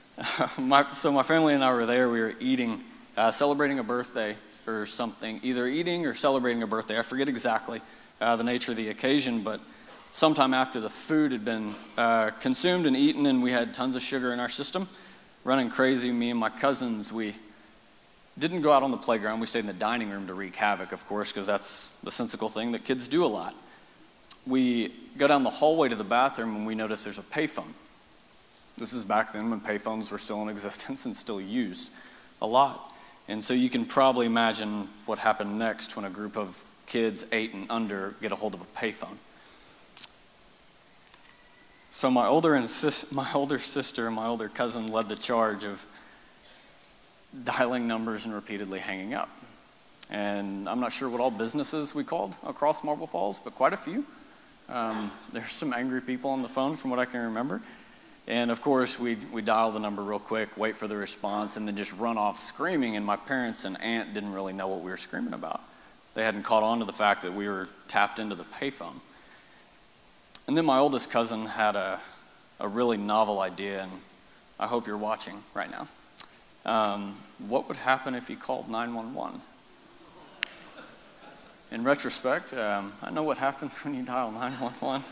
my, 0.58 0.90
so 0.92 1.12
my 1.12 1.22
family 1.22 1.54
and 1.54 1.64
I 1.64 1.72
were 1.72 1.86
there. 1.86 2.08
We 2.08 2.20
were 2.20 2.34
eating, 2.40 2.82
uh, 3.16 3.30
celebrating 3.30 3.78
a 3.78 3.84
birthday 3.84 4.36
or 4.66 4.86
something, 4.86 5.40
either 5.42 5.66
eating 5.66 6.06
or 6.06 6.14
celebrating 6.14 6.62
a 6.62 6.66
birthday. 6.66 6.98
I 6.98 7.02
forget 7.02 7.28
exactly 7.28 7.80
uh, 8.20 8.36
the 8.36 8.44
nature 8.44 8.72
of 8.72 8.76
the 8.76 8.90
occasion, 8.90 9.42
but 9.42 9.60
sometime 10.12 10.54
after 10.54 10.80
the 10.80 10.90
food 10.90 11.32
had 11.32 11.44
been 11.44 11.74
uh, 11.96 12.30
consumed 12.40 12.86
and 12.86 12.96
eaten 12.96 13.26
and 13.26 13.42
we 13.42 13.52
had 13.52 13.72
tons 13.72 13.96
of 13.96 14.02
sugar 14.02 14.32
in 14.32 14.40
our 14.40 14.48
system, 14.48 14.88
running 15.44 15.68
crazy, 15.68 16.10
me 16.10 16.30
and 16.30 16.38
my 16.38 16.50
cousins, 16.50 17.12
we 17.12 17.34
didn't 18.38 18.62
go 18.62 18.72
out 18.72 18.82
on 18.82 18.90
the 18.90 18.96
playground. 18.96 19.40
We 19.40 19.46
stayed 19.46 19.60
in 19.60 19.66
the 19.66 19.72
dining 19.72 20.10
room 20.10 20.26
to 20.26 20.34
wreak 20.34 20.54
havoc, 20.54 20.92
of 20.92 21.06
course, 21.06 21.32
because 21.32 21.46
that's 21.46 21.90
the 22.02 22.10
sensical 22.10 22.48
thing 22.48 22.72
that 22.72 22.84
kids 22.84 23.08
do 23.08 23.24
a 23.24 23.26
lot. 23.26 23.54
We 24.48 24.94
go 25.18 25.26
down 25.26 25.42
the 25.42 25.50
hallway 25.50 25.88
to 25.90 25.94
the 25.94 26.04
bathroom 26.04 26.56
and 26.56 26.66
we 26.66 26.74
notice 26.74 27.04
there's 27.04 27.18
a 27.18 27.22
payphone. 27.22 27.68
This 28.78 28.92
is 28.92 29.04
back 29.04 29.32
then 29.32 29.50
when 29.50 29.60
payphones 29.60 30.10
were 30.10 30.18
still 30.18 30.40
in 30.42 30.48
existence 30.56 31.04
and 31.04 31.14
still 31.14 31.40
used 31.40 31.90
a 32.40 32.46
lot. 32.46 32.94
And 33.28 33.44
so 33.44 33.52
you 33.52 33.68
can 33.68 33.84
probably 33.84 34.24
imagine 34.24 34.88
what 35.04 35.18
happened 35.18 35.58
next 35.58 35.96
when 35.96 36.06
a 36.06 36.10
group 36.10 36.36
of 36.36 36.62
kids 36.86 37.26
eight 37.32 37.52
and 37.52 37.70
under 37.70 38.14
get 38.22 38.32
a 38.32 38.36
hold 38.36 38.54
of 38.54 38.62
a 38.62 38.64
payphone. 38.64 39.16
So 41.90 42.10
my 42.10 42.26
older, 42.26 42.54
and 42.54 42.64
my 43.12 43.28
older 43.34 43.58
sister 43.58 44.06
and 44.06 44.16
my 44.16 44.26
older 44.26 44.48
cousin 44.48 44.86
led 44.86 45.08
the 45.08 45.16
charge 45.16 45.64
of 45.64 45.84
dialing 47.44 47.86
numbers 47.86 48.24
and 48.24 48.32
repeatedly 48.32 48.78
hanging 48.78 49.12
up. 49.12 49.28
And 50.10 50.68
I'm 50.68 50.80
not 50.80 50.92
sure 50.92 51.10
what 51.10 51.20
all 51.20 51.30
businesses 51.30 51.94
we 51.94 52.04
called 52.04 52.34
across 52.46 52.82
Marble 52.82 53.06
Falls, 53.06 53.38
but 53.38 53.54
quite 53.54 53.74
a 53.74 53.76
few. 53.76 54.06
Um, 54.68 55.10
there's 55.32 55.52
some 55.52 55.72
angry 55.72 56.02
people 56.02 56.30
on 56.30 56.42
the 56.42 56.48
phone 56.48 56.76
from 56.76 56.90
what 56.90 56.98
I 56.98 57.04
can 57.06 57.20
remember. 57.20 57.62
And 58.26 58.50
of 58.50 58.60
course, 58.60 58.98
we 59.00 59.16
we 59.32 59.40
dial 59.40 59.70
the 59.72 59.80
number 59.80 60.02
real 60.02 60.18
quick, 60.18 60.58
wait 60.58 60.76
for 60.76 60.86
the 60.86 60.96
response, 60.96 61.56
and 61.56 61.66
then 61.66 61.76
just 61.76 61.98
run 61.98 62.18
off 62.18 62.38
screaming. 62.38 62.96
And 62.96 63.06
my 63.06 63.16
parents 63.16 63.64
and 63.64 63.80
aunt 63.80 64.12
didn't 64.12 64.32
really 64.32 64.52
know 64.52 64.68
what 64.68 64.82
we 64.82 64.90
were 64.90 64.98
screaming 64.98 65.32
about. 65.32 65.62
They 66.12 66.24
hadn't 66.24 66.42
caught 66.42 66.62
on 66.62 66.80
to 66.80 66.84
the 66.84 66.92
fact 66.92 67.22
that 67.22 67.32
we 67.32 67.48
were 67.48 67.68
tapped 67.86 68.18
into 68.18 68.34
the 68.34 68.44
payphone. 68.44 69.00
And 70.46 70.56
then 70.56 70.66
my 70.66 70.78
oldest 70.78 71.10
cousin 71.10 71.46
had 71.46 71.76
a, 71.76 72.00
a 72.60 72.68
really 72.68 72.96
novel 72.96 73.40
idea, 73.40 73.82
and 73.82 73.92
I 74.58 74.66
hope 74.66 74.86
you're 74.86 74.96
watching 74.96 75.42
right 75.54 75.70
now. 75.70 75.88
Um, 76.66 77.16
what 77.38 77.68
would 77.68 77.76
happen 77.76 78.14
if 78.14 78.28
you 78.28 78.36
called 78.36 78.68
911? 78.68 79.40
In 81.70 81.84
retrospect, 81.84 82.54
um, 82.54 82.94
I 83.02 83.10
know 83.10 83.22
what 83.22 83.36
happens 83.36 83.78
when 83.84 83.94
you 83.94 84.02
dial 84.02 84.30
911. 84.30 85.04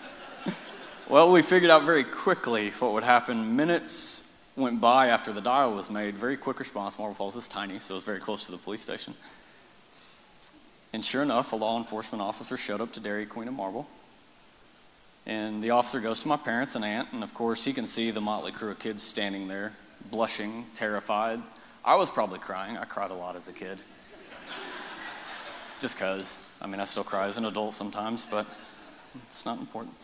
well, 1.09 1.31
we 1.31 1.43
figured 1.43 1.71
out 1.71 1.85
very 1.85 2.05
quickly 2.05 2.71
what 2.71 2.93
would 2.93 3.05
happen. 3.05 3.57
Minutes 3.57 4.43
went 4.57 4.81
by 4.81 5.09
after 5.09 5.35
the 5.35 5.43
dial 5.43 5.75
was 5.75 5.91
made. 5.91 6.15
Very 6.15 6.37
quick 6.37 6.59
response. 6.59 6.99
Marble 6.99 7.15
Falls 7.15 7.37
is 7.37 7.47
tiny, 7.47 7.79
so 7.79 7.95
it 7.95 7.97
was 7.97 8.05
very 8.05 8.21
close 8.21 8.47
to 8.47 8.53
the 8.53 8.59
police 8.59 8.81
station. 8.81 9.13
And 10.95 11.05
sure 11.05 11.23
enough, 11.23 11.53
a 11.53 11.57
law 11.57 11.77
enforcement 11.77 12.23
officer 12.23 12.57
showed 12.57 12.81
up 12.81 12.91
to 12.93 13.01
Dairy 13.01 13.27
Queen 13.27 13.49
and 13.49 13.57
Marble. 13.57 13.87
And 15.27 15.63
the 15.63 15.71
officer 15.71 16.01
goes 16.01 16.21
to 16.21 16.29
my 16.29 16.39
parents 16.39 16.75
and 16.75 16.85
aunt, 16.85 17.09
and 17.13 17.23
of 17.23 17.35
course, 17.35 17.67
he 17.67 17.75
can 17.75 17.85
see 17.85 18.11
the 18.13 18.21
motley 18.23 18.53
crew 18.53 18.71
of 18.71 18.79
kids 18.79 19.03
standing 19.03 19.47
there, 19.47 19.75
blushing, 20.11 20.65
terrified. 20.75 21.43
I 21.85 21.97
was 21.97 22.09
probably 22.09 22.39
crying. 22.39 22.79
I 22.79 22.85
cried 22.85 23.11
a 23.11 23.15
lot 23.15 23.37
as 23.37 23.49
a 23.49 23.53
kid. 23.53 23.79
Just 25.81 25.97
because. 25.97 26.46
I 26.61 26.67
mean, 26.67 26.81
I 26.81 26.85
still 26.85 27.05
cry 27.05 27.27
as 27.27 27.37
an 27.39 27.45
adult 27.45 27.75
sometimes, 27.75 28.27
but 28.27 28.47
it's 29.27 29.45
not 29.45 29.59
important. 29.59 29.95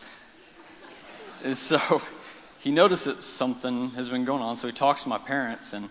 And 1.43 1.57
so 1.57 2.01
he 2.59 2.71
notices 2.71 3.25
something 3.25 3.89
has 3.91 4.09
been 4.09 4.25
going 4.25 4.41
on, 4.41 4.55
so 4.55 4.67
he 4.67 4.73
talks 4.73 5.03
to 5.03 5.09
my 5.09 5.17
parents, 5.17 5.73
and 5.73 5.89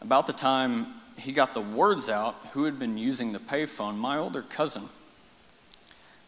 about 0.00 0.26
the 0.26 0.32
time 0.32 0.86
he 1.18 1.32
got 1.32 1.54
the 1.54 1.60
words 1.60 2.08
out 2.08 2.34
who 2.52 2.64
had 2.64 2.78
been 2.78 2.98
using 2.98 3.32
the 3.32 3.38
payphone, 3.38 3.96
my 3.96 4.18
older 4.18 4.42
cousin 4.42 4.84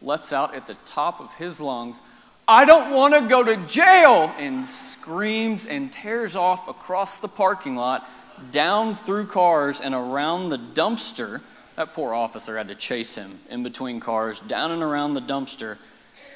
lets 0.01 0.33
out 0.33 0.55
at 0.55 0.65
the 0.65 0.75
top 0.85 1.19
of 1.19 1.33
his 1.35 1.61
lungs, 1.61 2.01
I 2.47 2.65
don't 2.65 2.93
want 2.93 3.13
to 3.13 3.21
go 3.21 3.43
to 3.43 3.55
jail, 3.67 4.33
and 4.39 4.65
screams 4.65 5.65
and 5.65 5.91
tears 5.91 6.35
off 6.35 6.67
across 6.67 7.17
the 7.17 7.27
parking 7.27 7.75
lot, 7.75 8.09
down 8.51 8.95
through 8.95 9.27
cars 9.27 9.81
and 9.81 9.93
around 9.93 10.49
the 10.49 10.57
dumpster. 10.57 11.41
That 11.79 11.93
poor 11.93 12.13
officer 12.13 12.57
had 12.57 12.67
to 12.67 12.75
chase 12.75 13.15
him 13.15 13.31
in 13.49 13.63
between 13.63 14.01
cars, 14.01 14.41
down 14.41 14.71
and 14.71 14.83
around 14.83 15.13
the 15.13 15.21
dumpster, 15.21 15.77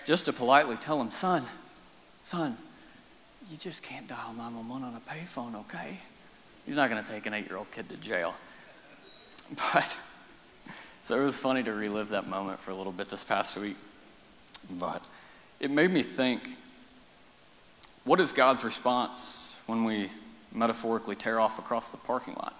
just 0.06 0.24
to 0.28 0.32
politely 0.32 0.78
tell 0.78 1.02
him, 1.02 1.12
Son, 1.12 1.44
son, 2.22 2.56
you 3.52 3.58
just 3.58 3.84
can't 3.84 4.08
dial 4.08 4.34
911 4.38 4.88
on 4.88 4.96
a 4.96 5.02
payphone, 5.02 5.60
okay? 5.60 5.98
He's 6.66 6.78
not 6.78 6.90
going 6.90 7.04
to 7.04 7.12
take 7.12 7.26
an 7.26 7.34
eight 7.34 7.48
year 7.50 7.58
old 7.58 7.70
kid 7.72 7.90
to 7.90 7.98
jail. 7.98 8.34
But, 9.74 10.00
so 11.02 11.20
it 11.20 11.26
was 11.26 11.42
funny 11.42 11.62
to 11.64 11.74
relive 11.74 12.08
that 12.10 12.26
moment 12.26 12.60
for 12.60 12.72
a 12.72 12.76
little 12.76 12.94
bit 12.94 13.10
this 13.10 13.26
past 13.26 13.58
week. 13.58 13.76
But 14.72 15.10
it 15.60 15.72
made 15.72 15.92
me 15.92 16.04
think 16.04 16.56
what 18.06 18.22
is 18.22 18.32
God's 18.32 18.64
response 18.64 19.62
when 19.68 19.84
we 19.84 20.10
metaphorically 20.54 21.18
tear 21.18 21.42
off 21.42 21.60
across 21.60 21.90
the 21.90 21.98
parking 21.98 22.36
lot 22.36 22.56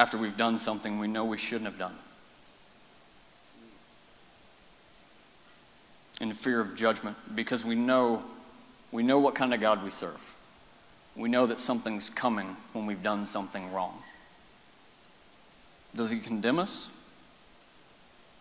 after 0.00 0.16
we've 0.16 0.38
done 0.38 0.56
something 0.56 0.98
we 0.98 1.06
know 1.06 1.26
we 1.26 1.36
shouldn't 1.36 1.66
have 1.66 1.78
done? 1.78 1.94
In 6.22 6.32
fear 6.32 6.58
of 6.58 6.74
judgment, 6.74 7.18
because 7.34 7.66
we 7.66 7.74
know 7.74 8.24
we 8.92 9.02
know 9.02 9.18
what 9.18 9.34
kind 9.34 9.52
of 9.52 9.60
God 9.60 9.84
we 9.84 9.90
serve. 9.90 10.38
We 11.14 11.28
know 11.28 11.46
that 11.46 11.60
something's 11.60 12.08
coming 12.08 12.56
when 12.72 12.86
we've 12.86 13.02
done 13.02 13.26
something 13.26 13.70
wrong. 13.72 14.02
Does 15.94 16.10
he 16.10 16.18
condemn 16.18 16.58
us? 16.58 16.96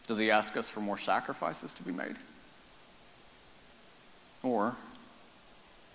Does 0.08 0.18
he 0.18 0.32
ask 0.32 0.56
us 0.56 0.70
for 0.70 0.80
more 0.80 0.98
sacrifices 0.98 1.74
to 1.74 1.84
be 1.84 1.92
made? 1.92 2.16
Or 4.44 4.78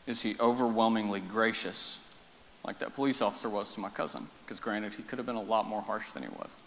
is 0.06 0.20
he 0.20 0.36
overwhelmingly 0.38 1.20
gracious, 1.20 2.03
like 2.64 2.78
that 2.78 2.94
police 2.94 3.20
officer 3.22 3.48
was 3.48 3.74
to 3.74 3.80
my 3.80 3.90
cousin? 3.90 4.26
Because 4.44 4.60
granted, 4.60 4.94
he 4.94 5.02
could 5.02 5.18
have 5.18 5.26
been 5.26 5.36
a 5.36 5.42
lot 5.42 5.66
more 5.66 5.82
harsh 5.82 6.10
than 6.10 6.22
he 6.22 6.28
was. 6.30 6.58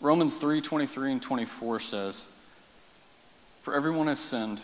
Romans 0.00 0.36
3 0.36 0.60
23 0.60 1.12
and 1.12 1.22
24 1.22 1.80
says, 1.80 2.40
For 3.60 3.74
everyone 3.74 4.08
has 4.08 4.18
sinned. 4.20 4.60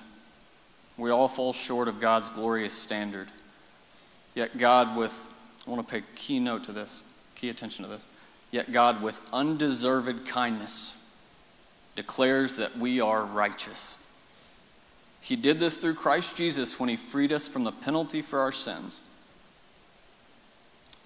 We 0.96 1.10
all 1.10 1.28
fall 1.28 1.54
short 1.54 1.88
of 1.88 1.98
God's 1.98 2.28
glorious 2.28 2.74
standard. 2.74 3.28
Yet 4.34 4.58
God, 4.58 4.96
with, 4.96 5.38
I 5.66 5.70
want 5.70 5.86
to 5.86 5.94
pay 5.94 6.04
key 6.14 6.38
note 6.38 6.64
to 6.64 6.72
this, 6.72 7.04
key 7.34 7.48
attention 7.48 7.84
to 7.84 7.90
this. 7.90 8.06
Yet 8.50 8.70
God, 8.70 9.02
with 9.02 9.20
undeserved 9.32 10.26
kindness, 10.26 10.96
declares 11.94 12.56
that 12.56 12.76
we 12.76 13.00
are 13.00 13.24
righteous. 13.24 13.96
He 15.20 15.36
did 15.36 15.58
this 15.58 15.76
through 15.76 15.94
Christ 15.94 16.36
Jesus 16.36 16.78
when 16.78 16.88
he 16.88 16.96
freed 16.96 17.32
us 17.32 17.48
from 17.48 17.64
the 17.64 17.72
penalty 17.72 18.22
for 18.22 18.40
our 18.40 18.52
sins. 18.52 19.08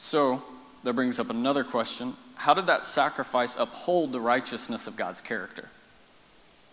So, 0.05 0.43
that 0.83 0.93
brings 0.93 1.19
up 1.19 1.31
another 1.31 1.65
question. 1.65 2.13
How 2.35 2.53
did 2.53 2.67
that 2.67 2.85
sacrifice 2.85 3.57
uphold 3.57 4.13
the 4.13 4.21
righteousness 4.21 4.87
of 4.87 4.97
God's 4.97 5.23
character? 5.23 5.71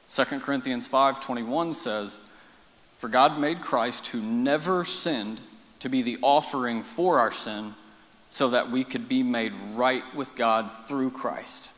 2 0.10 0.42
Corinthians 0.42 0.86
5:21 0.86 1.72
says, 1.72 2.20
"For 2.98 3.08
God 3.08 3.40
made 3.40 3.62
Christ 3.62 4.08
who 4.08 4.22
never 4.22 4.84
sinned 4.84 5.40
to 5.80 5.88
be 5.88 6.02
the 6.02 6.20
offering 6.22 6.84
for 6.84 7.20
our 7.20 7.32
sin 7.32 7.76
so 8.28 8.50
that 8.50 8.70
we 8.70 8.84
could 8.84 9.08
be 9.08 9.24
made 9.24 9.54
right 9.76 10.04
with 10.14 10.36
God 10.36 10.70
through 10.70 11.12
Christ. 11.12 11.72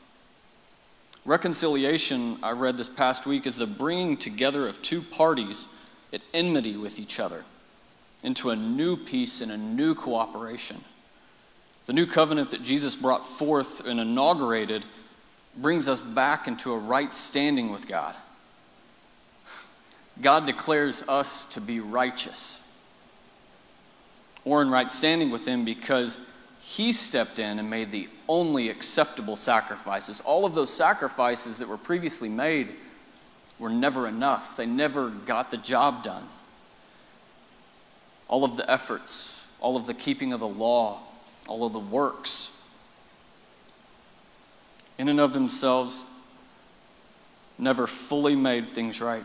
Reconciliation, 1.24 2.39
I 2.41 2.50
read 2.53 2.77
this 2.77 2.89
past 2.89 3.27
week, 3.27 3.45
is 3.45 3.57
the 3.57 3.67
bringing 3.67 4.17
together 4.17 4.67
of 4.67 4.81
two 4.81 5.03
parties 5.03 5.67
at 6.12 6.24
enmity 6.33 6.77
with 6.77 6.98
each 6.98 7.19
other 7.19 7.45
into 8.24 8.50
a 8.50 8.55
new 8.55 8.98
peace 8.98 9.39
and 9.39 9.51
a 9.51 9.57
new 9.57 9.93
cooperation. 9.93 10.83
The 11.86 11.94
new 11.94 12.06
covenant 12.06 12.52
that 12.52 12.63
Jesus 12.63 12.96
brought 12.96 13.25
forth 13.25 13.86
and 13.86 14.00
inaugurated 14.00 14.86
brings 15.58 15.88
us 15.88 16.00
back 16.00 16.48
into 16.48 16.74
a 16.74 16.78
right 16.78 17.13
standing 17.13 17.72
with 17.72 17.88
God. 17.88 18.16
God 20.22 20.46
declares 20.46 21.04
us 21.08 21.46
to 21.54 21.62
be 21.62 21.80
righteous 21.80 22.60
or 24.46 24.62
in 24.62 24.70
right 24.70 24.90
standing 24.90 25.32
with 25.32 25.46
Him 25.48 25.66
because 25.66 26.30
he 26.66 26.94
stepped 26.94 27.40
in 27.40 27.60
and 27.60 27.70
made 27.70 27.92
the 27.92 28.08
only 28.30 28.70
acceptable 28.70 29.36
sacrifices. 29.36 30.22
All 30.22 30.46
of 30.46 30.54
those 30.54 30.74
sacrifices 30.74 31.58
that 31.58 31.68
were 31.68 31.78
previously 31.78 32.30
made 32.30 32.70
were 33.60 33.70
never 33.70 34.08
enough, 34.08 34.56
they 34.56 34.66
never 34.66 35.10
got 35.10 35.52
the 35.52 35.58
job 35.58 36.04
done. 36.04 36.24
All 38.30 38.46
of 38.46 38.56
the 38.56 38.70
efforts, 38.72 39.52
all 39.60 39.75
of 39.75 39.86
the 39.86 39.94
keeping 39.94 40.32
of 40.32 40.40
the 40.40 40.48
law, 40.48 41.00
all 41.48 41.66
of 41.66 41.74
the 41.74 41.80
works, 41.80 42.78
in 44.98 45.10
and 45.10 45.20
of 45.20 45.34
themselves, 45.34 46.04
never 47.58 47.88
fully 47.88 48.36
made 48.36 48.68
things 48.68 49.02
right. 49.02 49.24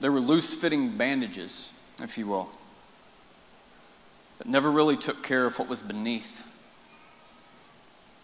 They 0.00 0.08
were 0.08 0.20
loose 0.20 0.54
fitting 0.54 0.96
bandages, 0.96 1.78
if 2.02 2.18
you 2.18 2.26
will 2.26 2.50
that 4.38 4.46
never 4.46 4.70
really 4.70 4.96
took 4.96 5.22
care 5.22 5.44
of 5.44 5.58
what 5.58 5.68
was 5.68 5.82
beneath. 5.82 6.46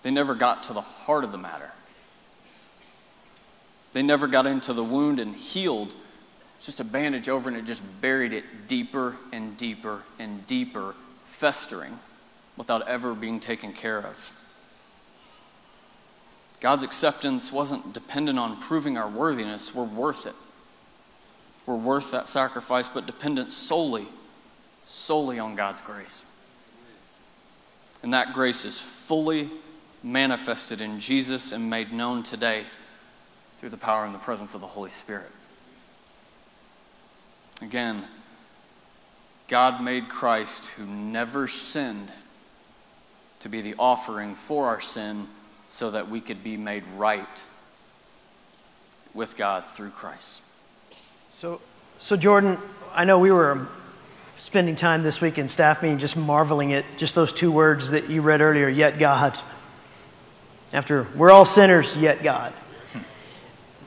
They 0.03 0.11
never 0.11 0.35
got 0.35 0.63
to 0.65 0.73
the 0.73 0.81
heart 0.81 1.25
of 1.25 1.33
the 1.33 1.39
matter. 1.39 1.71
They 3.93 4.03
never 4.03 4.27
got 4.27 4.47
into 4.47 4.73
the 4.73 4.85
wound 4.85 5.21
and 5.21 5.35
healed. 5.35 5.95
It's 6.57 6.67
just 6.67 6.81
a 6.81 6.85
bandage 6.85 7.29
over 7.29 7.49
and 7.49 7.59
it 7.59 7.65
just 7.65 7.83
buried 8.01 8.33
it 8.33 8.45
deeper 8.67 9.17
and 9.33 9.57
deeper 9.57 10.03
and 10.19 10.47
deeper, 10.47 10.95
festering 11.25 11.99
without 12.57 12.87
ever 12.89 13.15
being 13.15 13.41
taken 13.41 13.73
care 13.73 13.99
of. 13.99 14.33
God's 16.61 16.83
acceptance 16.83 17.53
wasn't 17.53 17.93
dependent 17.93 18.39
on 18.39 18.61
proving 18.61 18.97
our 18.97 19.09
worthiness. 19.09 19.75
We're 19.75 19.85
worth 19.85 20.27
it. 20.27 20.35
We're 21.67 21.77
worth 21.77 22.13
that 22.13 22.29
sacrifice, 22.29 22.89
but 22.89 23.07
dependent 23.07 23.53
solely 23.53 24.07
solely 24.87 25.39
on 25.39 25.55
God's 25.55 25.81
grace. 25.81 26.31
And 28.03 28.13
that 28.13 28.33
grace 28.33 28.65
is 28.65 28.81
fully 28.81 29.49
manifested 30.03 30.81
in 30.81 31.01
Jesus 31.01 31.53
and 31.53 31.71
made 31.71 31.93
known 31.93 32.23
today 32.23 32.65
through 33.57 33.71
the 33.71 33.77
power 33.79 34.05
and 34.05 34.15
the 34.15 34.19
presence 34.19 34.55
of 34.55 34.61
the 34.61 34.67
Holy 34.67 34.91
Spirit. 34.91 35.31
Again, 37.63 38.05
God 39.49 39.83
made 39.83 40.09
Christ, 40.09 40.71
who 40.73 40.85
never 40.85 41.49
sinned, 41.49 42.11
to 43.45 43.51
be 43.51 43.61
the 43.61 43.75
offering 43.79 44.35
for 44.35 44.69
our 44.69 44.81
sin 44.81 45.27
so 45.69 45.91
that 45.91 46.09
we 46.09 46.19
could 46.19 46.43
be 46.43 46.57
made 46.57 46.83
right 46.97 47.45
with 49.13 49.37
God 49.37 49.67
through 49.67 49.91
Christ. 49.91 50.43
So, 51.35 51.61
so 51.99 52.17
Jordan, 52.17 52.57
I 52.95 53.05
know 53.05 53.19
we 53.19 53.31
were 53.31 53.69
spending 54.39 54.75
time 54.75 55.03
this 55.03 55.21
week 55.21 55.37
in 55.37 55.49
staff 55.49 55.83
meeting 55.83 55.99
just 55.99 56.17
marveling 56.17 56.73
at 56.73 56.87
just 56.97 57.15
those 57.15 57.35
two 57.35 57.53
words 57.53 57.91
that 57.91 58.09
you 58.09 58.23
read 58.23 58.41
earlier, 58.41 58.67
yet 58.67 58.99
God. 58.99 59.39
After 60.73 61.07
we're 61.15 61.31
all 61.31 61.45
sinners, 61.45 61.95
yet 61.99 62.23
God. 62.23 62.55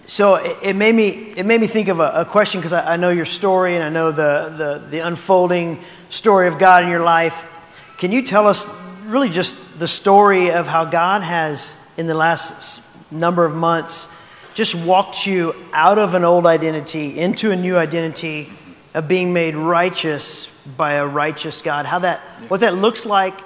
so 0.06 0.36
it, 0.36 0.56
it, 0.62 0.76
made 0.76 0.94
me 0.94 1.34
it 1.36 1.48
made 1.48 1.62
me 1.62 1.66
think 1.66 1.88
of 1.88 2.00
a, 2.00 2.12
a 2.14 2.26
question 2.26 2.62
because 2.62 2.74
I, 2.74 2.94
I, 2.94 2.98
know 2.98 3.10
your 3.10 3.26
story 3.26 3.74
and 3.74 3.84
I 3.84 3.90
know 3.90 4.12
the, 4.12 4.54
the 4.56 4.88
the 4.88 5.00
unfolding 5.00 5.84
story 6.10 6.48
of 6.48 6.60
God 6.60 6.84
in 6.84 6.90
your 6.90 7.02
life. 7.02 7.52
Can 7.98 8.12
you 8.12 8.22
tell 8.22 8.46
us 8.46 8.87
really 9.08 9.30
just 9.30 9.80
the 9.80 9.88
story 9.88 10.52
of 10.52 10.68
how 10.68 10.86
God 10.86 11.22
has 11.24 11.94
in 11.98 12.08
the 12.08 12.14
last 12.14 13.12
number 13.12 13.46
of 13.46 13.56
months 13.56 14.14
just 14.54 14.76
walked 14.86 15.26
you 15.26 15.56
out 15.72 15.98
of 15.98 16.14
an 16.14 16.24
old 16.24 16.46
identity 16.46 17.20
into 17.20 17.52
a 17.52 17.56
new 17.56 17.78
identity 17.78 18.52
of 18.94 19.08
being 19.08 19.32
made 19.32 19.56
righteous 19.56 20.48
by 20.78 20.94
a 20.94 21.08
righteous 21.08 21.62
God? 21.62 21.86
How 21.86 22.00
that 22.00 22.20
what 22.50 22.60
that 22.62 22.76
looks 22.76 23.06
like, 23.06 23.40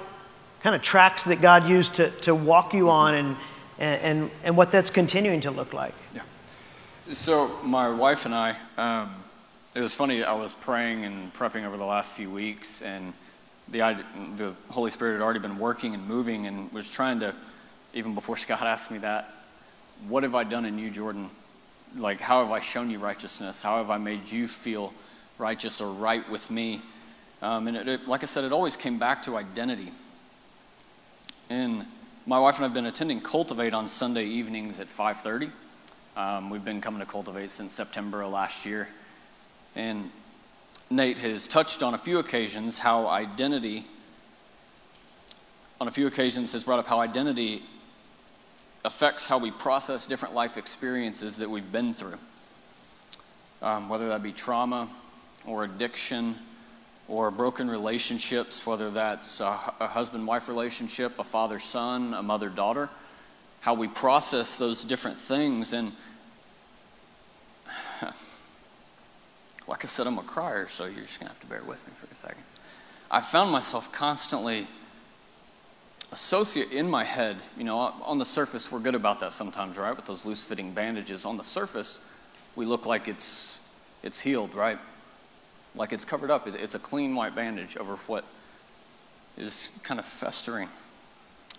kind 0.62 0.74
of 0.74 0.82
tracks 0.82 1.24
that 1.24 1.40
God 1.40 1.68
used 1.68 1.94
to 1.96 2.10
to 2.22 2.34
walk 2.34 2.74
you 2.74 2.90
on 2.90 3.14
and 3.14 3.36
and, 3.78 4.30
and 4.44 4.56
what 4.56 4.70
that's 4.70 4.90
continuing 4.90 5.40
to 5.40 5.50
look 5.50 5.72
like. 5.72 5.94
Yeah. 6.14 6.22
So, 7.08 7.50
my 7.64 7.88
wife 7.90 8.26
and 8.26 8.34
I, 8.34 8.56
um, 8.76 9.14
it 9.74 9.80
was 9.80 9.94
funny, 9.94 10.22
I 10.22 10.34
was 10.34 10.54
praying 10.54 11.04
and 11.04 11.32
prepping 11.34 11.66
over 11.66 11.76
the 11.76 11.84
last 11.84 12.12
few 12.12 12.30
weeks, 12.30 12.80
and 12.80 13.12
the, 13.72 14.04
the 14.36 14.54
Holy 14.70 14.90
Spirit 14.90 15.14
had 15.14 15.22
already 15.22 15.40
been 15.40 15.58
working 15.58 15.94
and 15.94 16.06
moving 16.06 16.46
and 16.46 16.70
was 16.72 16.90
trying 16.90 17.20
to, 17.20 17.34
even 17.94 18.14
before 18.14 18.36
Scott 18.38 18.62
asked 18.62 18.90
me 18.90 18.98
that, 18.98 19.28
what 20.08 20.22
have 20.22 20.34
I 20.34 20.44
done 20.44 20.64
in 20.64 20.78
you, 20.78 20.90
Jordan? 20.90 21.30
Like, 21.96 22.20
how 22.20 22.42
have 22.42 22.52
I 22.52 22.60
shown 22.60 22.90
you 22.90 22.98
righteousness? 22.98 23.60
How 23.62 23.78
have 23.78 23.90
I 23.90 23.98
made 23.98 24.30
you 24.30 24.46
feel 24.46 24.92
righteous 25.38 25.80
or 25.80 25.92
right 25.92 26.28
with 26.30 26.50
me? 26.50 26.80
Um, 27.40 27.66
and 27.66 27.76
it, 27.76 27.88
it, 27.88 28.08
like 28.08 28.22
I 28.22 28.26
said, 28.26 28.44
it 28.44 28.52
always 28.52 28.76
came 28.76 28.98
back 28.98 29.22
to 29.22 29.36
identity. 29.36 29.90
And 31.50 31.84
my 32.26 32.38
wife 32.38 32.56
and 32.56 32.64
I 32.64 32.68
have 32.68 32.74
been 32.74 32.86
attending 32.86 33.20
Cultivate 33.20 33.74
on 33.74 33.88
Sunday 33.88 34.24
evenings 34.24 34.80
at 34.80 34.86
5:30. 34.86 35.50
Um, 36.16 36.50
we've 36.50 36.64
been 36.64 36.80
coming 36.80 37.00
to 37.00 37.06
Cultivate 37.06 37.50
since 37.50 37.72
September 37.72 38.22
of 38.22 38.32
last 38.32 38.64
year. 38.64 38.88
And 39.74 40.10
Nate 40.96 41.18
has 41.20 41.48
touched 41.48 41.82
on 41.82 41.94
a 41.94 41.98
few 41.98 42.18
occasions 42.18 42.78
how 42.78 43.08
identity, 43.08 43.84
on 45.80 45.88
a 45.88 45.90
few 45.90 46.06
occasions, 46.06 46.52
has 46.52 46.64
brought 46.64 46.78
up 46.78 46.86
how 46.86 47.00
identity 47.00 47.62
affects 48.84 49.26
how 49.26 49.38
we 49.38 49.50
process 49.50 50.06
different 50.06 50.34
life 50.34 50.56
experiences 50.56 51.38
that 51.38 51.48
we've 51.48 51.72
been 51.72 51.94
through. 51.94 52.18
Um, 53.62 53.88
whether 53.88 54.08
that 54.08 54.22
be 54.22 54.32
trauma 54.32 54.88
or 55.46 55.64
addiction 55.64 56.34
or 57.08 57.30
broken 57.30 57.70
relationships, 57.70 58.66
whether 58.66 58.90
that's 58.90 59.40
a, 59.40 59.58
a 59.80 59.86
husband 59.86 60.26
wife 60.26 60.48
relationship, 60.48 61.18
a 61.18 61.24
father 61.24 61.58
son, 61.58 62.12
a 62.14 62.22
mother 62.22 62.48
daughter 62.48 62.90
how 63.62 63.74
we 63.74 63.86
process 63.86 64.56
those 64.56 64.82
different 64.82 65.16
things. 65.16 65.72
And 65.72 65.92
like 69.66 69.84
I 69.84 69.88
said, 69.88 70.06
I'm 70.06 70.18
a 70.18 70.22
crier, 70.22 70.66
so 70.68 70.84
you're 70.84 71.02
just 71.02 71.20
going 71.20 71.28
to 71.28 71.32
have 71.32 71.40
to 71.40 71.46
bear 71.46 71.62
with 71.62 71.86
me 71.86 71.92
for 71.94 72.06
a 72.10 72.14
second. 72.14 72.42
I 73.10 73.20
found 73.20 73.50
myself 73.50 73.92
constantly 73.92 74.66
associate 76.12 76.72
in 76.72 76.88
my 76.88 77.04
head, 77.04 77.36
you 77.56 77.64
know, 77.64 77.78
on 77.78 78.18
the 78.18 78.24
surface, 78.24 78.70
we're 78.70 78.80
good 78.80 78.94
about 78.94 79.20
that 79.20 79.32
sometimes, 79.32 79.78
right? 79.78 79.94
With 79.94 80.04
those 80.04 80.26
loose 80.26 80.44
fitting 80.44 80.72
bandages. 80.72 81.24
On 81.24 81.36
the 81.36 81.42
surface, 81.42 82.06
we 82.54 82.66
look 82.66 82.86
like 82.86 83.08
it's, 83.08 83.74
it's 84.02 84.20
healed, 84.20 84.54
right? 84.54 84.78
Like 85.74 85.92
it's 85.92 86.04
covered 86.04 86.30
up. 86.30 86.46
It's 86.46 86.74
a 86.74 86.78
clean 86.78 87.14
white 87.14 87.34
bandage 87.34 87.76
over 87.76 87.96
what 88.06 88.24
is 89.38 89.80
kind 89.82 89.98
of 89.98 90.04
festering. 90.04 90.68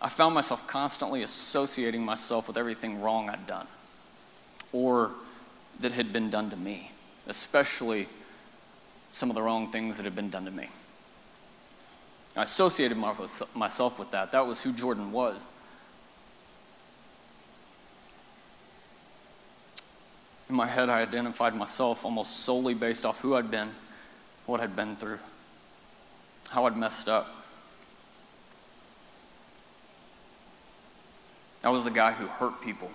I 0.01 0.09
found 0.09 0.35
myself 0.35 0.67
constantly 0.67 1.23
associating 1.23 2.03
myself 2.03 2.47
with 2.47 2.57
everything 2.57 3.01
wrong 3.01 3.29
I'd 3.29 3.47
done 3.47 3.67
or 4.71 5.11
that 5.79 5.93
had 5.93 6.11
been 6.11 6.29
done 6.29 6.49
to 6.49 6.57
me, 6.57 6.91
especially 7.27 8.07
some 9.11 9.29
of 9.29 9.35
the 9.35 9.41
wrong 9.41 9.71
things 9.71 9.97
that 9.97 10.03
had 10.03 10.15
been 10.15 10.29
done 10.29 10.45
to 10.45 10.51
me. 10.51 10.67
I 12.35 12.43
associated 12.43 12.97
myself 12.97 13.99
with 13.99 14.11
that. 14.11 14.31
That 14.31 14.47
was 14.47 14.63
who 14.63 14.73
Jordan 14.73 15.11
was. 15.11 15.49
In 20.49 20.55
my 20.55 20.65
head, 20.67 20.89
I 20.89 21.01
identified 21.01 21.55
myself 21.55 22.05
almost 22.05 22.41
solely 22.41 22.73
based 22.73 23.05
off 23.05 23.19
who 23.19 23.35
I'd 23.35 23.51
been, 23.51 23.69
what 24.45 24.61
I'd 24.61 24.75
been 24.75 24.95
through, 24.95 25.19
how 26.49 26.65
I'd 26.65 26.75
messed 26.75 27.07
up. 27.07 27.27
I 31.63 31.69
was 31.69 31.85
the 31.85 31.91
guy 31.91 32.11
who 32.11 32.27
hurt 32.27 32.61
people 32.61 32.91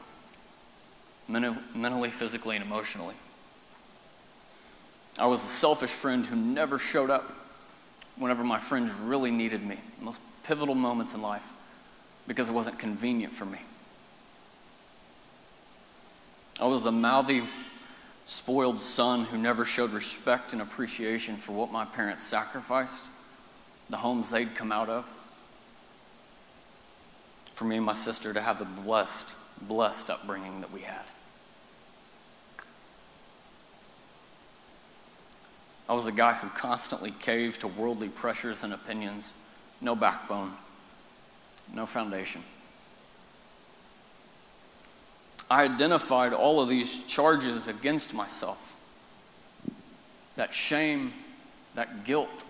mentally, 1.29 2.11
physically, 2.11 2.57
and 2.57 2.65
emotionally. 2.65 3.15
I 5.19 5.27
was 5.27 5.43
the 5.43 5.49
selfish 5.49 5.91
friend 5.91 6.25
who 6.25 6.37
never 6.37 6.79
showed 6.79 7.11
up 7.11 7.33
whenever 8.17 8.45
my 8.45 8.59
friends 8.59 8.93
really 8.93 9.31
needed 9.31 9.65
me, 9.65 9.77
most 10.01 10.21
pivotal 10.45 10.75
moments 10.75 11.15
in 11.15 11.23
life, 11.23 11.53
because 12.27 12.49
it 12.49 12.53
wasn't 12.53 12.79
convenient 12.79 13.35
for 13.35 13.45
me. 13.45 13.59
I 16.61 16.67
was 16.67 16.83
the 16.83 16.93
mouthy, 16.93 17.43
spoiled 18.25 18.81
son 18.81 19.25
who 19.25 19.39
never 19.39 19.65
showed 19.65 19.91
respect 19.91 20.53
and 20.53 20.63
appreciation 20.63 21.37
for 21.37 21.53
what 21.53 21.71
my 21.73 21.85
parents 21.85 22.23
sacrificed, 22.23 23.11
the 23.91 23.97
homes 23.97 24.31
they'd 24.31 24.55
come 24.55 24.73
out 24.73 24.89
of 24.89 25.13
for 27.59 27.65
me 27.65 27.77
and 27.77 27.85
my 27.85 27.93
sister 27.93 28.33
to 28.33 28.41
have 28.41 28.61
the 28.61 28.65
blessed, 28.65 29.37
blessed 29.67 30.11
upbringing 30.11 30.61
that 30.61 30.73
we 30.73 30.83
had. 30.83 31.05
I 35.89 35.95
was 35.95 36.05
the 36.05 36.13
guy 36.13 36.35
who 36.35 36.49
constantly 36.51 37.13
caved 37.13 37.63
to 37.63 37.69
worldly 37.69 38.09
pressures 38.09 38.63
and 38.63 38.75
opinions, 38.75 39.33
no 39.81 39.97
backbone, 39.97 40.53
no 41.73 41.87
foundation. 41.87 42.43
I 45.51 45.65
identified 45.65 46.35
all 46.35 46.61
of 46.61 46.69
these 46.69 47.07
charges 47.07 47.69
against 47.69 48.15
myself 48.15 48.77
that 50.37 50.53
shame, 50.53 51.13
that 51.75 52.05
guilt. 52.05 52.45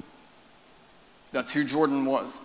That's 1.31 1.55
who 1.55 1.65
Jordan 1.65 2.05
was. 2.05 2.41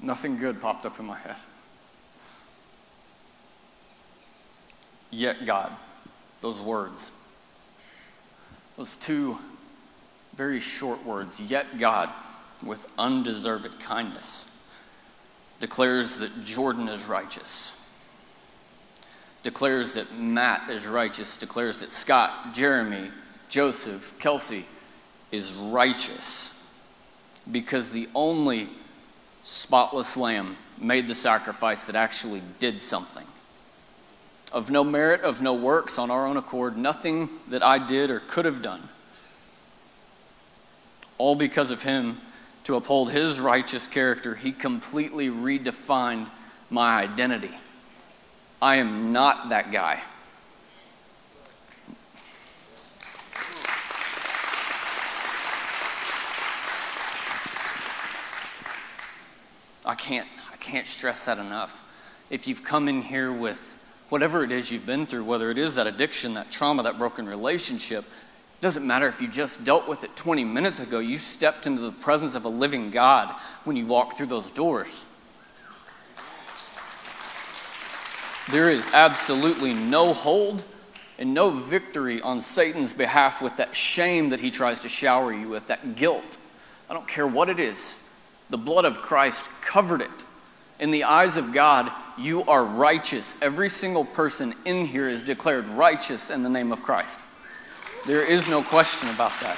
Nothing 0.00 0.36
good 0.36 0.60
popped 0.60 0.84
up 0.84 1.00
in 1.00 1.06
my 1.06 1.16
head. 1.16 1.36
Yet 5.10 5.44
God, 5.46 5.72
those 6.40 6.60
words, 6.60 7.10
those 8.82 8.96
two 8.96 9.38
very 10.34 10.58
short 10.58 11.06
words, 11.06 11.40
yet 11.40 11.78
God, 11.78 12.08
with 12.66 12.84
undeserved 12.98 13.78
kindness, 13.78 14.60
declares 15.60 16.16
that 16.18 16.44
Jordan 16.44 16.88
is 16.88 17.06
righteous, 17.06 17.96
declares 19.44 19.94
that 19.94 20.18
Matt 20.18 20.68
is 20.68 20.88
righteous, 20.88 21.38
declares 21.38 21.78
that 21.78 21.92
Scott, 21.92 22.54
Jeremy, 22.54 23.08
Joseph, 23.48 24.18
Kelsey 24.18 24.64
is 25.30 25.54
righteous. 25.54 26.76
Because 27.52 27.92
the 27.92 28.08
only 28.16 28.66
spotless 29.44 30.16
lamb 30.16 30.56
made 30.76 31.06
the 31.06 31.14
sacrifice 31.14 31.84
that 31.86 31.94
actually 31.94 32.42
did 32.58 32.80
something. 32.80 33.26
Of 34.52 34.70
no 34.70 34.84
merit, 34.84 35.22
of 35.22 35.40
no 35.40 35.54
works 35.54 35.98
on 35.98 36.10
our 36.10 36.26
own 36.26 36.36
accord, 36.36 36.76
nothing 36.76 37.30
that 37.48 37.62
I 37.62 37.78
did 37.78 38.10
or 38.10 38.20
could 38.20 38.44
have 38.44 38.60
done. 38.60 38.88
All 41.16 41.34
because 41.34 41.70
of 41.70 41.82
him, 41.82 42.20
to 42.64 42.76
uphold 42.76 43.10
his 43.10 43.40
righteous 43.40 43.88
character, 43.88 44.34
he 44.34 44.52
completely 44.52 45.28
redefined 45.28 46.28
my 46.70 47.00
identity. 47.00 47.50
I 48.60 48.76
am 48.76 49.12
not 49.12 49.48
that 49.48 49.72
guy. 49.72 50.00
I 59.84 59.96
can't, 59.96 60.28
I 60.52 60.56
can't 60.58 60.86
stress 60.86 61.24
that 61.24 61.38
enough. 61.38 61.82
If 62.30 62.46
you've 62.46 62.62
come 62.62 62.88
in 62.88 63.02
here 63.02 63.32
with 63.32 63.81
whatever 64.12 64.44
it 64.44 64.52
is 64.52 64.70
you've 64.70 64.84
been 64.84 65.06
through, 65.06 65.24
whether 65.24 65.50
it 65.50 65.56
is 65.56 65.76
that 65.76 65.86
addiction, 65.86 66.34
that 66.34 66.50
trauma, 66.50 66.82
that 66.82 66.98
broken 66.98 67.26
relationship, 67.26 68.04
it 68.04 68.60
doesn't 68.60 68.86
matter 68.86 69.08
if 69.08 69.22
you 69.22 69.26
just 69.26 69.64
dealt 69.64 69.88
with 69.88 70.04
it 70.04 70.14
20 70.14 70.44
minutes 70.44 70.80
ago, 70.80 70.98
you 70.98 71.16
stepped 71.16 71.66
into 71.66 71.80
the 71.80 71.92
presence 71.92 72.34
of 72.34 72.44
a 72.44 72.48
living 72.50 72.90
God 72.90 73.34
when 73.64 73.74
you 73.74 73.86
walk 73.86 74.18
through 74.18 74.26
those 74.26 74.50
doors. 74.50 75.06
There 78.50 78.68
is 78.68 78.90
absolutely 78.92 79.72
no 79.72 80.12
hold 80.12 80.62
and 81.18 81.32
no 81.32 81.48
victory 81.48 82.20
on 82.20 82.38
Satan's 82.38 82.92
behalf 82.92 83.40
with 83.40 83.56
that 83.56 83.74
shame 83.74 84.28
that 84.28 84.40
he 84.40 84.50
tries 84.50 84.80
to 84.80 84.90
shower 84.90 85.32
you 85.32 85.48
with, 85.48 85.68
that 85.68 85.96
guilt. 85.96 86.36
I 86.90 86.92
don't 86.92 87.08
care 87.08 87.26
what 87.26 87.48
it 87.48 87.58
is. 87.58 87.98
The 88.50 88.58
blood 88.58 88.84
of 88.84 89.00
Christ 89.00 89.48
covered 89.62 90.02
it, 90.02 90.24
In 90.82 90.90
the 90.90 91.04
eyes 91.04 91.36
of 91.36 91.52
God, 91.52 91.92
you 92.18 92.42
are 92.42 92.64
righteous. 92.64 93.40
Every 93.40 93.68
single 93.68 94.04
person 94.04 94.52
in 94.64 94.84
here 94.84 95.08
is 95.08 95.22
declared 95.22 95.68
righteous 95.68 96.28
in 96.28 96.42
the 96.42 96.50
name 96.50 96.72
of 96.72 96.82
Christ. 96.82 97.24
There 98.04 98.28
is 98.28 98.48
no 98.48 98.64
question 98.64 99.08
about 99.10 99.30
that. 99.42 99.56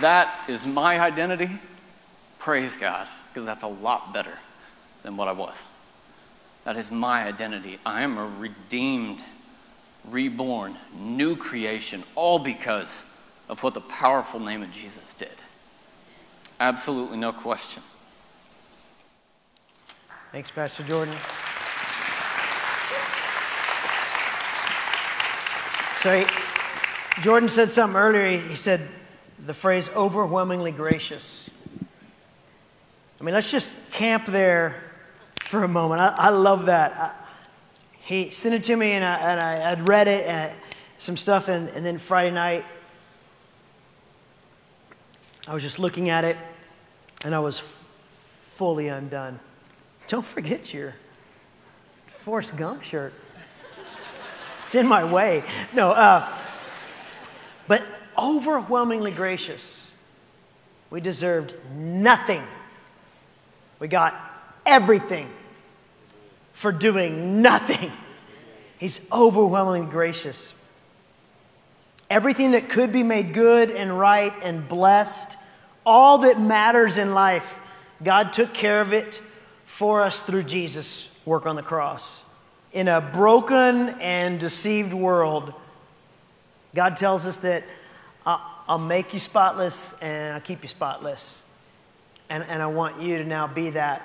That 0.00 0.34
is 0.48 0.66
my 0.66 0.98
identity. 0.98 1.50
Praise 2.38 2.78
God, 2.78 3.06
because 3.28 3.44
that's 3.44 3.64
a 3.64 3.68
lot 3.68 4.14
better 4.14 4.32
than 5.02 5.18
what 5.18 5.28
I 5.28 5.32
was. 5.32 5.66
That 6.64 6.78
is 6.78 6.90
my 6.90 7.22
identity. 7.24 7.78
I 7.84 8.00
am 8.00 8.16
a 8.16 8.24
redeemed, 8.24 9.22
reborn, 10.06 10.74
new 10.98 11.36
creation, 11.36 12.02
all 12.14 12.38
because 12.38 13.04
of 13.50 13.62
what 13.62 13.74
the 13.74 13.82
powerful 13.82 14.40
name 14.40 14.62
of 14.62 14.72
Jesus 14.72 15.12
did. 15.12 15.42
Absolutely 16.58 17.18
no 17.18 17.30
question. 17.30 17.82
Thanks, 20.30 20.50
Pastor 20.50 20.82
Jordan. 20.82 21.14
So, 26.00 26.20
he, 26.20 27.22
Jordan 27.22 27.48
said 27.48 27.70
something 27.70 27.98
earlier. 27.98 28.36
He 28.36 28.54
said 28.54 28.86
the 29.46 29.54
phrase 29.54 29.88
overwhelmingly 29.96 30.70
gracious. 30.70 31.48
I 33.18 33.24
mean, 33.24 33.34
let's 33.34 33.50
just 33.50 33.90
camp 33.90 34.26
there 34.26 34.82
for 35.40 35.64
a 35.64 35.68
moment. 35.68 36.02
I, 36.02 36.14
I 36.16 36.28
love 36.28 36.66
that. 36.66 36.92
I, 36.92 37.14
he 38.02 38.28
sent 38.28 38.54
it 38.54 38.64
to 38.64 38.76
me, 38.76 38.92
and 38.92 39.04
I, 39.04 39.32
and 39.32 39.40
I 39.40 39.74
would 39.74 39.88
read 39.88 40.08
it, 40.08 40.26
and 40.26 40.52
some 40.98 41.16
stuff, 41.16 41.48
and, 41.48 41.70
and 41.70 41.86
then 41.86 41.96
Friday 41.96 42.32
night, 42.32 42.66
I 45.46 45.54
was 45.54 45.62
just 45.62 45.78
looking 45.78 46.10
at 46.10 46.24
it, 46.24 46.36
and 47.24 47.34
I 47.34 47.40
was 47.40 47.60
fully 47.60 48.88
undone. 48.88 49.40
Don't 50.08 50.24
forget 50.24 50.72
your 50.72 50.94
Forrest 52.06 52.56
Gump 52.56 52.82
shirt. 52.82 53.12
It's 54.64 54.74
in 54.74 54.86
my 54.86 55.04
way. 55.04 55.44
No, 55.74 55.92
uh, 55.92 56.28
but 57.66 57.82
overwhelmingly 58.18 59.10
gracious. 59.10 59.92
We 60.90 61.00
deserved 61.02 61.54
nothing. 61.74 62.42
We 63.78 63.88
got 63.88 64.14
everything 64.64 65.28
for 66.54 66.72
doing 66.72 67.42
nothing. 67.42 67.92
He's 68.78 69.06
overwhelmingly 69.12 69.90
gracious. 69.90 70.54
Everything 72.08 72.52
that 72.52 72.70
could 72.70 72.92
be 72.92 73.02
made 73.02 73.34
good 73.34 73.70
and 73.70 73.98
right 73.98 74.32
and 74.42 74.66
blessed, 74.66 75.36
all 75.84 76.18
that 76.18 76.40
matters 76.40 76.96
in 76.96 77.12
life, 77.12 77.60
God 78.02 78.32
took 78.32 78.54
care 78.54 78.80
of 78.80 78.94
it 78.94 79.20
for 79.78 80.02
us 80.02 80.22
through 80.22 80.42
Jesus' 80.42 81.22
work 81.24 81.46
on 81.46 81.54
the 81.54 81.62
cross. 81.62 82.28
In 82.72 82.88
a 82.88 83.00
broken 83.00 83.90
and 84.00 84.40
deceived 84.40 84.92
world, 84.92 85.54
God 86.74 86.96
tells 86.96 87.28
us 87.28 87.36
that 87.38 87.62
I'll 88.26 88.80
make 88.80 89.12
you 89.14 89.20
spotless 89.20 89.96
and 90.02 90.34
I'll 90.34 90.40
keep 90.40 90.64
you 90.64 90.68
spotless. 90.68 91.48
And, 92.28 92.42
and 92.48 92.60
I 92.60 92.66
want 92.66 93.00
you 93.00 93.18
to 93.18 93.24
now 93.24 93.46
be 93.46 93.70
that, 93.70 94.02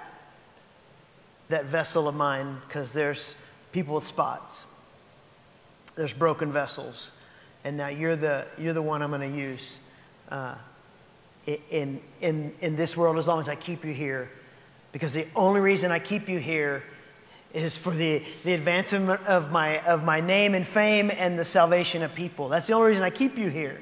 that 1.50 1.66
vessel 1.66 2.08
of 2.08 2.14
mine 2.14 2.62
because 2.68 2.94
there's 2.94 3.36
people 3.72 3.96
with 3.96 4.06
spots, 4.06 4.68
there's 5.96 6.14
broken 6.14 6.52
vessels. 6.52 7.10
And 7.64 7.78
now 7.78 7.88
you're 7.88 8.16
the, 8.16 8.46
you're 8.60 8.74
the 8.74 8.84
one 8.84 9.02
I'm 9.02 9.10
going 9.10 9.34
to 9.34 9.40
use 9.40 9.80
uh, 10.30 10.54
in, 11.48 12.00
in, 12.22 12.54
in 12.60 12.76
this 12.76 12.96
world 12.96 13.18
as 13.18 13.28
long 13.28 13.40
as 13.40 13.50
I 13.50 13.56
keep 13.56 13.84
you 13.84 13.92
here. 13.92 14.30
Because 14.94 15.14
the 15.14 15.26
only 15.36 15.60
reason 15.60 15.92
I 15.92 16.00
keep 16.00 16.30
you 16.30 16.40
here 16.40 16.84
is 17.54 17.76
for 17.78 17.92
the, 17.92 18.24
the 18.44 18.54
advancement 18.54 19.22
of 19.28 19.52
my, 19.52 19.80
of 19.82 20.04
my 20.04 20.22
name 20.22 20.56
and 20.56 20.66
fame 20.66 21.12
and 21.12 21.38
the 21.38 21.46
salvation 21.46 22.02
of 22.04 22.16
people. 22.16 22.48
That's 22.48 22.68
the 22.68 22.74
only 22.74 22.90
reason 22.90 23.04
I 23.04 23.10
keep 23.10 23.38
you 23.38 23.50
here. 23.50 23.82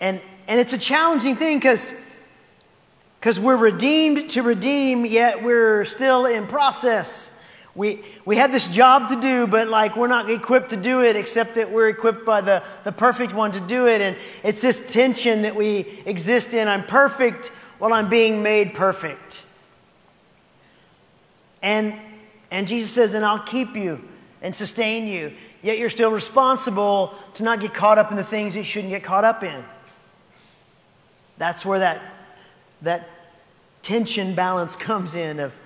And, 0.00 0.20
and 0.46 0.60
it's 0.60 0.72
a 0.72 0.78
challenging 0.78 1.34
thing 1.34 1.58
because 1.58 3.40
we're 3.40 3.56
redeemed 3.56 4.30
to 4.30 4.42
redeem, 4.42 5.04
yet 5.04 5.42
we're 5.42 5.84
still 5.84 6.24
in 6.26 6.46
process. 6.46 7.36
We, 7.74 8.02
we 8.24 8.36
have 8.36 8.50
this 8.50 8.68
job 8.68 9.08
to 9.08 9.20
do, 9.20 9.46
but 9.46 9.68
like 9.68 9.96
we're 9.96 10.08
not 10.08 10.30
equipped 10.30 10.70
to 10.70 10.76
do 10.76 11.02
it, 11.02 11.16
except 11.16 11.54
that 11.54 11.70
we're 11.70 11.88
equipped 11.88 12.26
by 12.26 12.40
the, 12.40 12.62
the 12.84 12.92
perfect 12.92 13.32
one 13.32 13.52
to 13.52 13.60
do 13.60 13.86
it. 13.86 14.00
And 14.00 14.16
it's 14.42 14.60
this 14.60 14.92
tension 14.92 15.42
that 15.42 15.54
we 15.54 16.02
exist 16.04 16.52
in. 16.52 16.68
I'm 16.68 16.84
perfect 16.84 17.52
while 17.80 17.94
I'm 17.94 18.08
being 18.08 18.42
made 18.42 18.74
perfect. 18.74 19.44
And, 21.62 21.94
and 22.50 22.68
Jesus 22.68 22.90
says, 22.90 23.14
and 23.14 23.24
I'll 23.24 23.42
keep 23.42 23.74
you 23.74 24.06
and 24.42 24.54
sustain 24.54 25.08
you. 25.08 25.32
Yet 25.62 25.78
you're 25.78 25.90
still 25.90 26.10
responsible 26.10 27.14
to 27.34 27.42
not 27.42 27.58
get 27.58 27.74
caught 27.74 27.98
up 27.98 28.10
in 28.10 28.16
the 28.16 28.24
things 28.24 28.54
you 28.54 28.62
shouldn't 28.62 28.90
get 28.90 29.02
caught 29.02 29.24
up 29.24 29.42
in. 29.42 29.64
That's 31.38 31.64
where 31.64 31.78
that, 31.78 32.02
that 32.82 33.08
tension 33.82 34.34
balance 34.34 34.76
comes 34.76 35.16
in 35.16 35.40
of, 35.40 35.58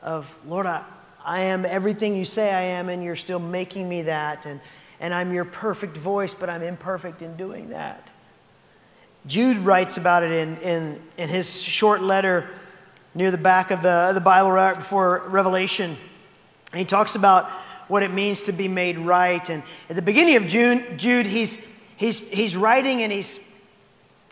of 0.00 0.38
Lord, 0.46 0.64
I, 0.64 0.84
I 1.22 1.40
am 1.40 1.66
everything 1.66 2.16
you 2.16 2.24
say 2.24 2.52
I 2.52 2.62
am, 2.62 2.88
and 2.88 3.04
you're 3.04 3.14
still 3.14 3.38
making 3.38 3.88
me 3.88 4.02
that. 4.02 4.46
And, 4.46 4.58
and 5.00 5.12
I'm 5.12 5.34
your 5.34 5.44
perfect 5.44 5.98
voice, 5.98 6.34
but 6.34 6.48
I'm 6.48 6.62
imperfect 6.62 7.20
in 7.20 7.36
doing 7.36 7.68
that. 7.68 8.10
Jude 9.26 9.58
writes 9.58 9.96
about 9.96 10.22
it 10.22 10.32
in, 10.32 10.56
in, 10.58 11.02
in 11.16 11.28
his 11.28 11.62
short 11.62 12.02
letter 12.02 12.48
near 13.14 13.30
the 13.30 13.38
back 13.38 13.70
of 13.70 13.82
the, 13.82 14.12
the 14.14 14.20
Bible 14.20 14.50
right 14.50 14.76
before 14.76 15.28
Revelation. 15.28 15.96
And 16.72 16.78
he 16.78 16.84
talks 16.84 17.14
about 17.14 17.46
what 17.88 18.02
it 18.02 18.12
means 18.12 18.42
to 18.42 18.52
be 18.52 18.68
made 18.68 18.98
right. 18.98 19.48
And 19.48 19.62
at 19.88 19.96
the 19.96 20.02
beginning 20.02 20.36
of 20.36 20.46
June, 20.46 20.96
Jude, 20.96 21.26
he's, 21.26 21.80
he's, 21.96 22.28
he's 22.30 22.56
writing 22.56 23.02
and 23.02 23.12
he's, 23.12 23.52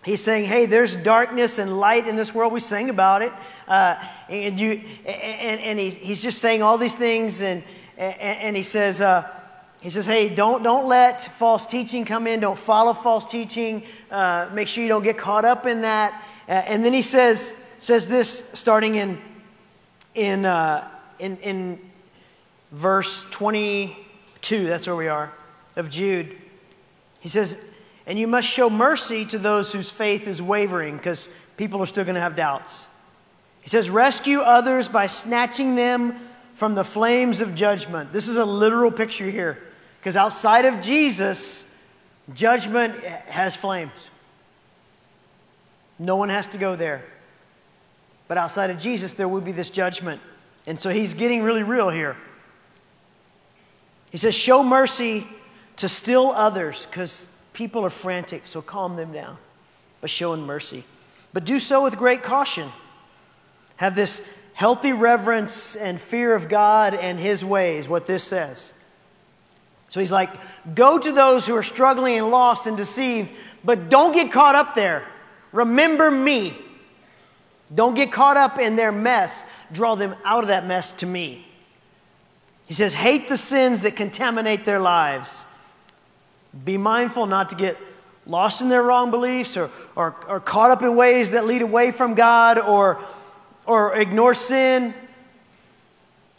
He's 0.03 0.23
saying, 0.23 0.47
hey, 0.47 0.65
there's 0.65 0.97
darkness 0.97 1.59
and 1.59 1.79
light 1.79 2.09
in 2.09 2.17
this 2.17 2.35
world. 2.35 2.55
We 2.55 2.61
sing 2.61 2.89
about 2.89 3.21
it. 3.21 3.33
Uh, 3.69 4.03
and 4.31 4.59
you, 4.59 4.81
and, 5.05 5.61
and 5.61 5.79
he's, 5.79 5.95
he's 5.95 6.23
just 6.23 6.39
saying 6.39 6.63
all 6.63 6.79
these 6.79 6.97
things. 6.97 7.43
And, 7.43 7.63
and, 7.99 8.19
and 8.19 8.57
he 8.57 8.63
says, 8.63 9.03
uh, 9.03 9.29
he 9.81 9.89
says, 9.89 10.05
hey, 10.05 10.29
don't, 10.29 10.63
don't 10.63 10.87
let 10.89 11.23
false 11.23 11.67
teaching 11.67 12.05
come 12.05 12.27
in. 12.27 12.41
Don't 12.41 12.59
follow 12.59 12.93
false 12.93 13.25
teaching. 13.25 13.83
Uh, 14.11 14.49
make 14.53 14.69
sure 14.69 14.83
you 14.83 14.89
don't 14.89 15.03
get 15.03 15.17
caught 15.17 15.47
up 15.47 15.65
in 15.67 15.81
that. 15.83 16.23
Uh, 16.47 16.53
and 16.53 16.85
then 16.85 16.93
he 16.93 17.01
says, 17.01 17.73
says 17.79 18.07
this 18.07 18.51
starting 18.51 18.97
in, 18.97 19.19
in, 20.15 20.45
uh, 20.45 20.87
in, 21.19 21.39
in 21.39 21.79
verse 22.73 23.29
22. 23.31 24.67
That's 24.67 24.87
where 24.87 24.97
we 24.97 25.09
are 25.09 25.33
of 25.77 25.89
Jude. 25.89 26.37
He 27.21 27.31
says, 27.31 27.75
and 28.07 28.19
you 28.19 28.27
must 28.27 28.49
show 28.49 28.69
mercy 28.69 29.25
to 29.27 29.39
those 29.39 29.73
whose 29.73 29.91
faith 29.91 30.27
is 30.27 30.43
wavering 30.43 30.99
because 30.99 31.35
people 31.57 31.81
are 31.81 31.87
still 31.87 32.05
going 32.05 32.17
to 32.17 32.21
have 32.21 32.37
doubts. 32.37 32.87
He 33.63 33.71
says, 33.71 33.89
Rescue 33.89 34.41
others 34.41 34.89
by 34.89 35.07
snatching 35.07 35.75
them 35.75 36.17
from 36.55 36.75
the 36.75 36.85
flames 36.85 37.41
of 37.41 37.55
judgment. 37.55 38.13
This 38.13 38.29
is 38.29 38.37
a 38.37 38.45
literal 38.45 38.91
picture 38.91 39.31
here 39.31 39.59
because 40.01 40.17
outside 40.17 40.65
of 40.65 40.81
Jesus, 40.81 41.87
judgment 42.35 42.99
has 43.05 43.55
flames. 43.55 44.11
No 45.99 46.17
one 46.17 46.31
has 46.31 46.47
to 46.49 46.59
go 46.59 46.75
there. 46.75 47.05
But 48.27 48.39
outside 48.39 48.71
of 48.71 48.79
Jesus, 48.79 49.13
there 49.13 49.29
will 49.29 49.41
be 49.41 49.53
this 49.53 49.71
judgment. 49.71 50.21
And 50.67 50.79
so 50.79 50.91
he's 50.91 51.15
getting 51.15 51.43
really 51.43 51.63
real 51.63 51.91
here. 51.91 52.17
He 54.11 54.19
says, 54.19 54.35
Show 54.35 54.63
mercy 54.63 55.27
to 55.77 55.89
still 55.89 56.31
others 56.31 56.87
because 56.87 57.41
People 57.53 57.85
are 57.85 57.91
frantic, 57.91 58.47
so 58.47 58.63
calm 58.63 58.97
them 58.97 59.13
down 59.13 59.37
by 60.01 60.07
showing 60.07 60.47
mercy. 60.47 60.85
But 61.33 61.45
do 61.45 61.61
so 61.61 61.83
with 61.83 61.97
great 61.97 62.23
caution. 62.23 62.69
Have 63.77 63.95
this 63.95 64.41
healthy 64.55 64.93
reverence 64.93 65.77
and 65.77 66.01
fear 66.01 66.35
of 66.35 66.49
God 66.49 66.95
and 66.95 67.19
His 67.19 67.45
ways, 67.45 67.89
what 67.89 68.07
this 68.07 68.25
says. 68.25 68.73
So 69.91 70.01
he's 70.01 70.13
like, 70.13 70.31
go 70.75 70.99
to 70.99 71.13
those 71.13 71.47
who 71.47 71.55
are 71.55 71.63
struggling 71.63 72.17
and 72.17 72.31
lost 72.31 72.67
and 72.67 72.77
deceived, 72.77 73.31
but 73.65 73.91
don't 73.91 74.13
get 74.13 74.33
caught 74.33 74.55
up 74.55 74.75
there. 74.75 75.05
Remember 75.53 76.11
me. 76.11 76.57
Don't 77.75 77.95
get 77.95 78.11
caught 78.11 78.37
up 78.37 78.59
in 78.59 78.77
their 78.77 78.93
mess. 78.93 79.45
Draw 79.73 79.97
them 79.97 80.15
out 80.25 80.43
of 80.45 80.49
that 80.49 80.67
mess 80.67 80.93
to 80.95 81.07
me. 81.07 81.47
He 82.67 82.75
says, 82.75 82.95
hate 82.95 83.29
the 83.29 83.37
sins 83.37 83.83
that 83.83 83.97
contaminate 83.97 84.65
their 84.65 84.81
lives 84.81 85.45
be 86.65 86.77
mindful 86.77 87.27
not 87.27 87.51
to 87.51 87.57
get 87.57 87.77
lost 88.27 88.61
in 88.61 88.69
their 88.69 88.83
wrong 88.83 89.11
beliefs 89.11 89.57
or, 89.57 89.71
or, 89.97 90.17
or 90.29 90.41
caught 90.41 90.71
up 90.71 90.83
in 90.83 90.97
ways 90.97 91.33
that 91.33 91.47
lead 91.47 91.63
away 91.63 91.91
from 91.91 92.15
God 92.15 92.59
or, 92.59 93.05
or 93.67 93.97
ignore 93.97 94.35
sin 94.35 94.95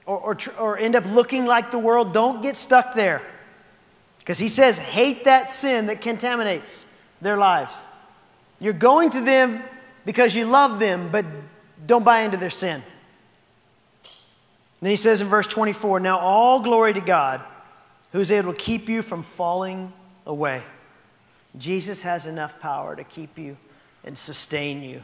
or, 0.06 0.20
or, 0.20 0.38
or 0.60 0.78
end 0.78 0.96
up 0.96 1.06
looking 1.06 1.46
like 1.46 1.72
the 1.72 1.80
world. 1.80 2.14
Don't 2.14 2.42
get 2.42 2.58
stuck 2.58 2.94
there. 2.94 3.22
Because 4.22 4.38
he 4.38 4.50
says, 4.50 4.78
hate 4.78 5.26
that 5.26 5.50
sin 5.50 5.88
that 5.88 6.02
contaminates 6.02 6.96
their 7.22 7.38
lives. 7.38 7.88
You're 8.60 8.74
going 8.74 9.10
to 9.12 9.22
them 9.22 9.64
because 10.06 10.36
you 10.36 10.46
love 10.46 10.80
them, 10.80 11.10
but 11.12 11.26
don't 11.86 12.06
buy 12.06 12.22
into 12.22 12.38
their 12.38 12.52
sin. 12.52 12.84
then 14.80 14.92
he 14.92 14.96
says 14.96 15.22
in 15.22 15.28
verse 15.28 15.48
24 15.48 16.00
Now 16.00 16.20
all 16.20 16.60
glory 16.60 16.94
to 16.94 17.02
God, 17.02 17.42
who's 18.12 18.32
able 18.32 18.54
to 18.54 18.60
keep 18.60 18.88
you 18.88 19.02
from 19.02 19.24
falling 19.24 19.92
away. 20.28 20.62
Jesus 21.58 22.04
has 22.04 22.28
enough 22.28 22.60
power 22.60 22.96
to 22.96 23.04
keep 23.04 23.40
you 23.40 23.58
and 24.04 24.16
sustain 24.16 24.84
you, 24.84 25.02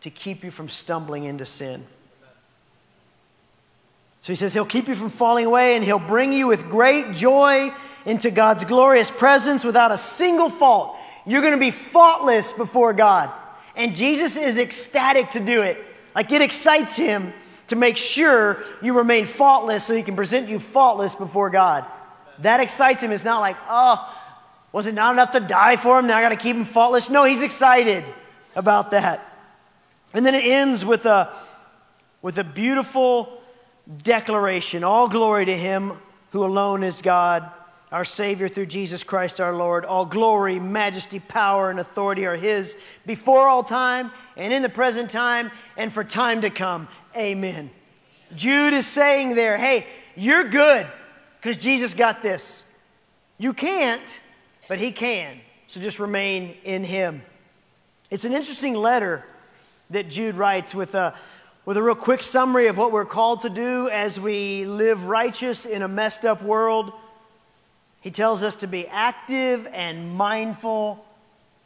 to 0.00 0.10
keep 0.10 0.42
you 0.42 0.50
from 0.50 0.70
stumbling 0.70 1.24
into 1.24 1.44
sin. 1.44 1.82
So 4.20 4.32
he 4.32 4.34
says 4.34 4.54
he'll 4.54 4.64
keep 4.64 4.88
you 4.88 4.94
from 4.94 5.10
falling 5.10 5.46
away 5.46 5.76
and 5.76 5.84
he'll 5.84 5.98
bring 5.98 6.32
you 6.32 6.48
with 6.48 6.68
great 6.68 7.12
joy 7.12 7.70
into 8.06 8.30
God's 8.30 8.64
glorious 8.64 9.10
presence 9.10 9.64
without 9.64 9.92
a 9.92 9.98
single 9.98 10.48
fault. 10.48 10.96
You're 11.26 11.42
going 11.42 11.52
to 11.52 11.60
be 11.60 11.72
faultless 11.72 12.52
before 12.52 12.92
God. 12.92 13.30
And 13.74 13.94
Jesus 13.94 14.36
is 14.36 14.56
ecstatic 14.56 15.32
to 15.32 15.40
do 15.40 15.62
it. 15.62 15.78
Like 16.14 16.32
it 16.32 16.40
excites 16.40 16.96
him 16.96 17.34
to 17.66 17.76
make 17.76 17.96
sure 17.96 18.62
you 18.80 18.96
remain 18.96 19.24
faultless 19.24 19.84
so 19.84 19.94
he 19.94 20.02
can 20.02 20.16
present 20.16 20.48
you 20.48 20.58
faultless 20.58 21.14
before 21.14 21.50
God. 21.50 21.84
That 22.38 22.60
excites 22.60 23.02
him. 23.02 23.10
It's 23.10 23.24
not 23.24 23.40
like, 23.40 23.56
oh, 23.68 24.14
was 24.72 24.86
it 24.86 24.94
not 24.94 25.12
enough 25.12 25.32
to 25.32 25.40
die 25.40 25.76
for 25.76 25.98
him? 25.98 26.06
Now 26.06 26.16
I 26.16 26.22
got 26.22 26.28
to 26.30 26.36
keep 26.36 26.56
him 26.56 26.64
faultless. 26.64 27.10
No, 27.10 27.24
he's 27.24 27.42
excited 27.42 28.04
about 28.54 28.92
that. 28.92 29.20
And 30.14 30.24
then 30.24 30.34
it 30.34 30.44
ends 30.44 30.84
with 30.84 31.06
a, 31.06 31.32
with 32.22 32.38
a 32.38 32.44
beautiful 32.44 33.42
declaration 34.02 34.84
All 34.84 35.08
glory 35.08 35.44
to 35.44 35.56
him 35.56 35.92
who 36.30 36.44
alone 36.44 36.82
is 36.82 37.02
God, 37.02 37.50
our 37.92 38.04
Savior 38.04 38.48
through 38.48 38.66
Jesus 38.66 39.02
Christ 39.02 39.40
our 39.40 39.54
Lord. 39.54 39.84
All 39.84 40.04
glory, 40.04 40.58
majesty, 40.58 41.20
power, 41.20 41.70
and 41.70 41.78
authority 41.78 42.26
are 42.26 42.36
his 42.36 42.76
before 43.06 43.48
all 43.48 43.62
time 43.62 44.10
and 44.36 44.52
in 44.52 44.62
the 44.62 44.68
present 44.68 45.10
time 45.10 45.50
and 45.76 45.92
for 45.92 46.02
time 46.04 46.40
to 46.42 46.50
come. 46.50 46.88
Amen. 47.16 47.70
Jude 48.34 48.74
is 48.74 48.86
saying 48.86 49.34
there, 49.34 49.56
hey, 49.56 49.86
you're 50.16 50.44
good 50.44 50.86
because 51.40 51.56
Jesus 51.56 51.94
got 51.94 52.22
this. 52.22 52.64
You 53.38 53.52
can't, 53.52 54.20
but 54.68 54.78
he 54.78 54.90
can. 54.90 55.38
So 55.68 55.80
just 55.80 55.98
remain 55.98 56.56
in 56.64 56.84
him. 56.84 57.22
It's 58.10 58.24
an 58.24 58.32
interesting 58.32 58.74
letter 58.74 59.24
that 59.90 60.10
Jude 60.10 60.34
writes 60.34 60.74
with 60.74 60.94
a 60.94 61.14
with 61.64 61.76
a 61.76 61.82
real 61.82 61.96
quick 61.96 62.22
summary 62.22 62.68
of 62.68 62.78
what 62.78 62.92
we're 62.92 63.04
called 63.04 63.40
to 63.40 63.50
do 63.50 63.88
as 63.88 64.20
we 64.20 64.64
live 64.64 65.06
righteous 65.06 65.66
in 65.66 65.82
a 65.82 65.88
messed 65.88 66.24
up 66.24 66.40
world. 66.40 66.92
He 68.06 68.12
tells 68.12 68.44
us 68.44 68.54
to 68.56 68.68
be 68.68 68.86
active 68.86 69.66
and 69.72 70.14
mindful 70.14 71.04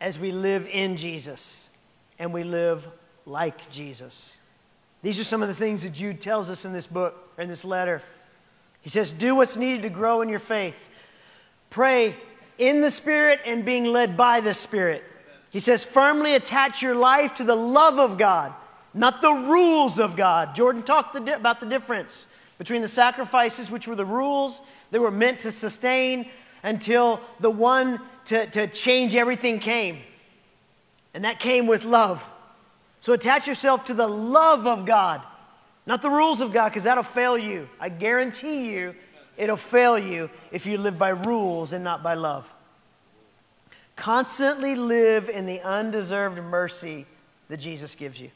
as 0.01 0.19
we 0.19 0.33
live 0.33 0.67
in 0.73 0.97
Jesus 0.97 1.69
and 2.19 2.33
we 2.33 2.45
live 2.45 2.89
like 3.27 3.71
Jesus. 3.71 4.39
These 5.03 5.21
are 5.21 5.25
some 5.25 5.43
of 5.43 5.49
the 5.49 5.55
things 5.55 5.83
that 5.83 5.93
Jude 5.93 6.19
tells 6.19 6.49
us 6.49 6.65
in 6.65 6.73
this 6.73 6.87
book, 6.87 7.31
in 7.37 7.47
this 7.47 7.63
letter. 7.63 8.01
He 8.81 8.89
says, 8.89 9.13
Do 9.13 9.35
what's 9.35 9.59
needed 9.59 9.83
to 9.83 9.91
grow 9.91 10.23
in 10.23 10.31
your 10.31 10.39
faith. 10.39 10.89
Pray 11.69 12.17
in 12.57 12.81
the 12.81 12.91
Spirit 12.91 13.41
and 13.45 13.63
being 13.63 13.85
led 13.85 14.17
by 14.17 14.41
the 14.41 14.55
Spirit. 14.55 15.05
He 15.51 15.61
says, 15.61 15.85
Firmly 15.85 16.35
attach 16.35 16.81
your 16.81 16.95
life 16.95 17.35
to 17.35 17.45
the 17.45 17.55
love 17.55 17.99
of 17.99 18.17
God 18.17 18.55
not 18.95 19.23
the 19.23 19.31
rules 19.31 20.01
of 20.01 20.17
God. 20.17 20.55
Jordan 20.55 20.83
talked 20.83 21.15
about 21.15 21.61
the 21.61 21.67
difference 21.67 22.27
between 22.59 22.83
the 22.83 22.89
sacrifices, 22.89 23.71
which 23.71 23.87
were 23.87 23.95
the 23.95 24.05
rules 24.05 24.63
that 24.91 25.01
were 25.01 25.11
meant 25.11 25.41
to 25.41 25.53
sustain 25.53 26.29
until 26.63 27.21
the 27.41 27.51
one 27.51 28.01
to, 28.27 28.47
to 28.47 28.67
change 28.67 29.15
everything 29.15 29.59
came. 29.59 29.99
And 31.15 31.25
that 31.25 31.41
came 31.41 31.67
with 31.67 31.85
love. 31.85 32.29
So 33.01 33.13
attach 33.13 33.47
yourself 33.47 33.87
to 33.87 33.95
the 33.95 34.07
love 34.07 34.67
of 34.67 34.85
God, 34.85 35.23
not 35.87 36.03
the 36.03 36.11
rules 36.11 36.41
of 36.41 36.53
God, 36.53 36.69
because 36.69 36.85
that'll 36.85 37.03
fail 37.03 37.39
you. 37.39 37.69
I 37.81 37.89
guarantee 37.89 38.73
you 38.73 38.95
it'll 39.37 39.57
fail 39.57 39.99
you 39.99 40.31
if 40.53 40.67
you 40.67 40.77
live 40.79 40.99
by 40.99 41.09
rules 41.09 41.73
and 41.73 41.83
not 41.83 42.03
by 42.03 42.15
love. 42.15 42.53
Constantly 43.97 44.75
live 44.75 45.29
in 45.29 45.47
the 45.47 45.61
undeserved 45.63 46.43
mercy 46.43 47.07
that 47.49 47.57
Jesus 47.57 47.95
gives 47.95 48.21
you. 48.21 48.31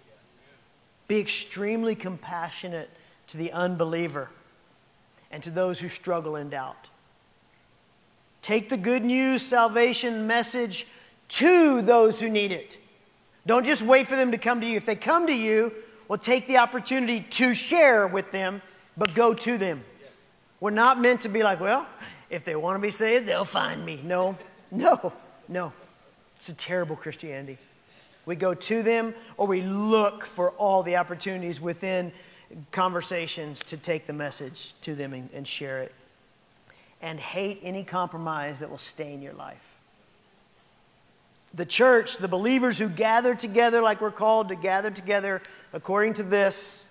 Be 1.07 1.21
extremely 1.21 1.95
compassionate 1.95 2.91
to 3.29 3.37
the 3.37 3.53
unbeliever 3.53 4.31
and 5.35 5.43
to 5.43 5.51
those 5.51 5.81
who 5.81 5.89
struggle 5.89 6.37
in 6.37 6.49
doubt. 6.49 6.87
Take 8.41 8.69
the 8.69 8.77
good 8.77 9.05
news 9.05 9.43
salvation 9.43 10.29
message 10.29 10.87
to 11.31 11.83
those 11.83 12.21
who 12.21 12.31
need 12.31 12.53
it. 12.53 12.79
Don't 13.45 13.67
just 13.67 13.83
wait 13.83 14.07
for 14.07 14.15
them 14.15 14.31
to 14.31 14.39
come 14.39 14.61
to 14.61 14.67
you. 14.67 14.77
If 14.77 14.87
they 14.87 14.95
come 14.95 15.27
to 15.27 15.35
you, 15.35 15.73
well, 16.07 16.21
take 16.21 16.47
the 16.47 16.59
opportunity 16.59 17.27
to 17.31 17.53
share 17.53 18.07
with 18.07 18.31
them, 18.31 18.63
but 18.97 19.13
go 19.17 19.35
to 19.35 19.59
them. 19.59 19.83
Yes. 20.01 20.13
We're 20.61 20.71
not 20.71 21.01
meant 21.01 21.23
to 21.23 21.29
be 21.29 21.43
like, 21.43 21.59
well, 21.59 21.85
if 22.31 22.45
they 22.45 22.55
want 22.55 22.77
to 22.77 22.81
be 22.81 22.93
saved, 22.93 23.27
they'll 23.27 23.45
find 23.45 23.85
me. 23.85 24.01
No, 24.05 24.39
no, 24.71 25.13
no. 25.49 25.73
It's 26.37 26.49
a 26.49 26.55
terrible 26.55 26.95
Christianity. 26.95 27.59
We 28.25 28.37
go 28.37 28.55
to 28.55 28.83
them 28.85 29.15
or 29.37 29.49
we 29.49 29.63
look 29.63 30.25
for 30.25 30.53
all 30.53 30.85
the 30.85 30.95
opportunities 30.95 31.61
within 31.61 32.13
conversations 32.73 33.63
to 33.65 33.77
take 33.77 34.07
the 34.07 34.13
message 34.13 34.75
to 34.83 34.95
them 34.95 35.13
and, 35.13 35.29
and 35.33 35.47
share 35.47 35.83
it. 35.83 35.93
And 37.03 37.21
hate 37.21 37.61
any 37.63 37.85
compromise 37.85 38.61
that 38.61 38.71
will 38.71 38.79
stain 38.79 39.21
your 39.21 39.35
life. 39.35 39.77
The 41.53 41.67
church, 41.67 42.17
the 42.17 42.29
believers 42.29 42.79
who 42.79 42.89
gather 42.89 43.35
together 43.35 43.81
like 43.81 44.01
we're 44.01 44.11
called 44.11 44.49
to 44.49 44.57
gather 44.57 44.91
together 44.91 45.43
according 45.73 46.15
to 46.15 46.23
this, 46.23 46.87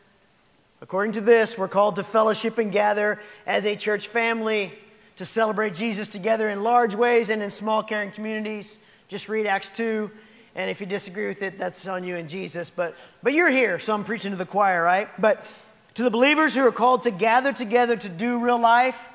according 0.82 1.13
to 1.13 1.21
this, 1.21 1.58
we're 1.58 1.67
called 1.67 1.95
to 1.95 2.04
fellowship 2.04 2.58
and 2.58 2.71
gather 2.71 3.19
as 3.47 3.65
a 3.65 3.76
church 3.76 4.08
family 4.08 4.73
to 5.15 5.26
celebrate 5.26 5.73
Jesus 5.73 6.08
together 6.08 6.49
in 6.49 6.63
large 6.63 6.95
ways 6.95 7.30
and 7.30 7.41
in 7.41 7.49
small 7.49 7.84
caring 7.84 8.12
communities. 8.12 8.80
Just 9.08 9.30
read 9.30 9.45
Acts 9.45 9.69
2 9.69 10.12
and 10.55 10.69
if 10.69 10.79
you 10.79 10.85
disagree 10.85 11.27
with 11.27 11.41
it, 11.41 11.57
that's 11.57 11.87
on 11.87 12.03
you 12.03 12.15
and 12.15 12.29
Jesus. 12.29 12.69
But, 12.69 12.95
but 13.23 13.33
you're 13.33 13.49
here, 13.49 13.79
so 13.79 13.93
I'm 13.93 14.03
preaching 14.03 14.31
to 14.31 14.37
the 14.37 14.45
choir, 14.45 14.83
right? 14.83 15.09
But 15.19 15.49
to 15.95 16.03
the 16.03 16.11
believers 16.11 16.55
who 16.55 16.65
are 16.65 16.71
called 16.71 17.03
to 17.03 17.11
gather 17.11 17.51
together 17.53 17.95
to 17.95 18.09
do 18.09 18.43
real 18.43 18.59
life, 18.59 19.09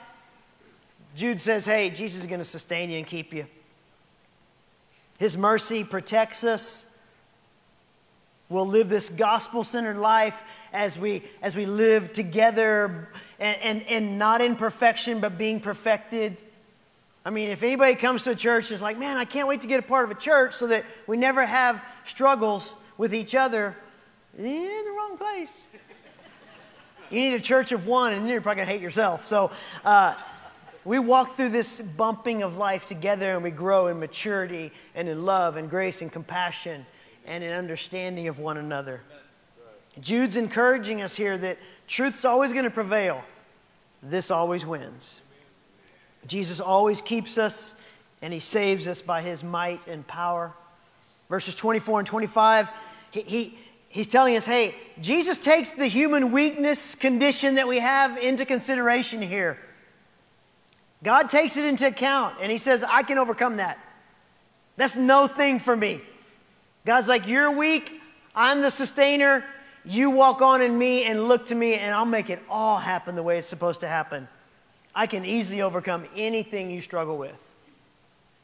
Jude 1.15 1.41
says, 1.41 1.65
hey, 1.65 1.91
Jesus 1.91 2.23
is 2.23 2.27
going 2.27 2.41
to 2.41 2.45
sustain 2.45 2.91
you 2.91 2.99
and 2.99 3.07
keep 3.07 3.33
you. 3.33 3.47
His 5.19 5.37
mercy 5.37 5.85
protects 5.85 6.45
us. 6.45 6.97
We'll 8.49 8.67
live 8.67 8.89
this 8.89 9.11
gospel 9.11 9.63
centered 9.65 9.99
life 9.99 10.41
as 10.73 10.99
we, 10.99 11.23
as 11.43 11.57
we 11.57 11.67
live 11.67 12.13
together 12.13 13.09
and, 13.39 13.61
and, 13.63 13.83
and 13.89 14.19
not 14.19 14.41
in 14.41 14.57
perfection, 14.57 15.21
but 15.21 15.37
being 15.37 15.61
perfected. 15.61 16.37
I 17.29 17.31
mean, 17.31 17.51
if 17.51 17.63
anybody 17.63 17.95
comes 17.95 18.25
to 18.25 18.31
a 18.31 18.35
church 18.35 18.71
and 18.71 18.77
is 18.77 18.81
like, 18.81 18.97
man, 18.97 19.19
I 19.19 19.27
can't 19.27 19.47
wait 19.47 19.61
to 19.61 19.67
get 19.67 19.79
a 19.79 19.83
part 19.83 20.07
of 20.07 20.11
a 20.11 20.19
church 20.19 20.55
so 20.55 20.67
that 20.69 20.87
we 21.07 21.19
never 21.19 21.45
have 21.45 21.85
struggles 22.05 22.75
with 22.97 23.15
each 23.15 23.35
other, 23.35 23.77
you're 24.39 24.47
in 24.47 24.85
the 24.87 24.93
wrong 24.93 25.19
place. 25.19 25.67
You 27.11 27.21
need 27.21 27.35
a 27.35 27.41
church 27.41 27.71
of 27.71 27.87
one, 27.87 28.15
and 28.15 28.27
you're 28.27 28.41
probably 28.41 28.65
going 28.65 28.69
to 28.69 28.73
hate 28.73 28.81
yourself. 28.81 29.27
So, 29.27 29.51
uh, 29.85 30.15
we 30.87 30.99
walk 30.99 31.33
through 31.33 31.51
this 31.51 31.83
bumping 31.83 32.43
of 32.43 32.57
life 32.57 32.87
together 32.87 33.35
and 33.35 33.43
we 33.43 33.51
grow 33.51 33.89
in 33.89 34.01
maturity 34.01 34.73
and 34.95 35.07
in 35.07 35.27
love 35.27 35.57
and 35.57 35.69
grace 35.69 36.01
and 36.01 36.11
compassion 36.11 36.87
and 37.27 37.45
in 37.45 37.53
understanding 37.53 38.29
of 38.29 38.39
one 38.39 38.57
another. 38.57 39.03
Jude's 40.01 40.39
encouraging 40.39 41.03
us 41.03 41.15
here 41.15 41.37
that 41.37 41.59
truth's 41.87 42.25
always 42.25 42.55
going 42.55 42.65
to 42.65 42.71
prevail. 42.71 43.23
This 44.03 44.31
always 44.31 44.65
wins. 44.65 45.21
Jesus 46.27 46.61
always 46.61 47.01
keeps 47.01 47.39
us 47.39 47.81
and 48.21 48.33
he 48.33 48.41
saves 48.41 48.89
us 48.89 49.01
by 49.01 49.23
his 49.23 49.45
might 49.45 49.87
and 49.87 50.07
power. 50.07 50.53
Verses 51.29 51.55
24 51.55 52.01
and 52.01 52.09
25, 52.09 52.71
he, 53.11 53.21
he, 53.23 53.59
he's 53.89 54.07
telling 54.07 54.37
us 54.37 54.47
hey, 54.47 54.75
Jesus 55.01 55.39
takes 55.39 55.71
the 55.71 55.87
human 55.87 56.33
weakness 56.33 56.95
condition 56.95 57.55
that 57.57 57.69
we 57.69 57.79
have 57.79 58.19
into 58.19 58.45
consideration 58.45 59.23
here. 59.23 59.59
God 61.03 61.31
takes 61.31 61.57
it 61.57 61.65
into 61.65 61.87
account 61.87 62.37
and 62.41 62.51
he 62.51 62.59
says, 62.59 62.83
I 62.83 63.03
can 63.03 63.19
overcome 63.19 63.57
that. 63.57 63.79
That's 64.77 64.97
no 64.97 65.27
thing 65.27 65.59
for 65.59 65.77
me. 65.77 66.01
God's 66.85 67.09
like, 67.09 67.29
You're 67.29 67.51
weak, 67.51 68.01
I'm 68.35 68.61
the 68.61 68.71
sustainer. 68.71 69.45
You 69.85 70.11
walk 70.11 70.43
on 70.43 70.61
in 70.61 70.77
me 70.77 71.05
and 71.05 71.29
look 71.29 71.47
to 71.47 71.55
me, 71.55 71.75
and 71.75 71.95
I'll 71.95 72.05
make 72.05 72.31
it 72.31 72.41
all 72.49 72.77
happen 72.77 73.17
the 73.17 73.23
way 73.23 73.39
it's 73.39 73.47
supposed 73.47 73.81
to 73.81 73.89
happen. 73.89 74.29
I 74.99 75.07
can 75.07 75.25
easily 75.25 75.63
overcome 75.63 76.07
anything 76.17 76.73
you 76.73 76.81
struggle 76.81 77.17
with. 77.17 77.55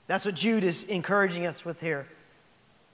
That's 0.06 0.24
what 0.24 0.36
Jude 0.36 0.62
is 0.62 0.84
encouraging 0.84 1.46
us 1.46 1.64
with 1.64 1.80
here. 1.80 2.06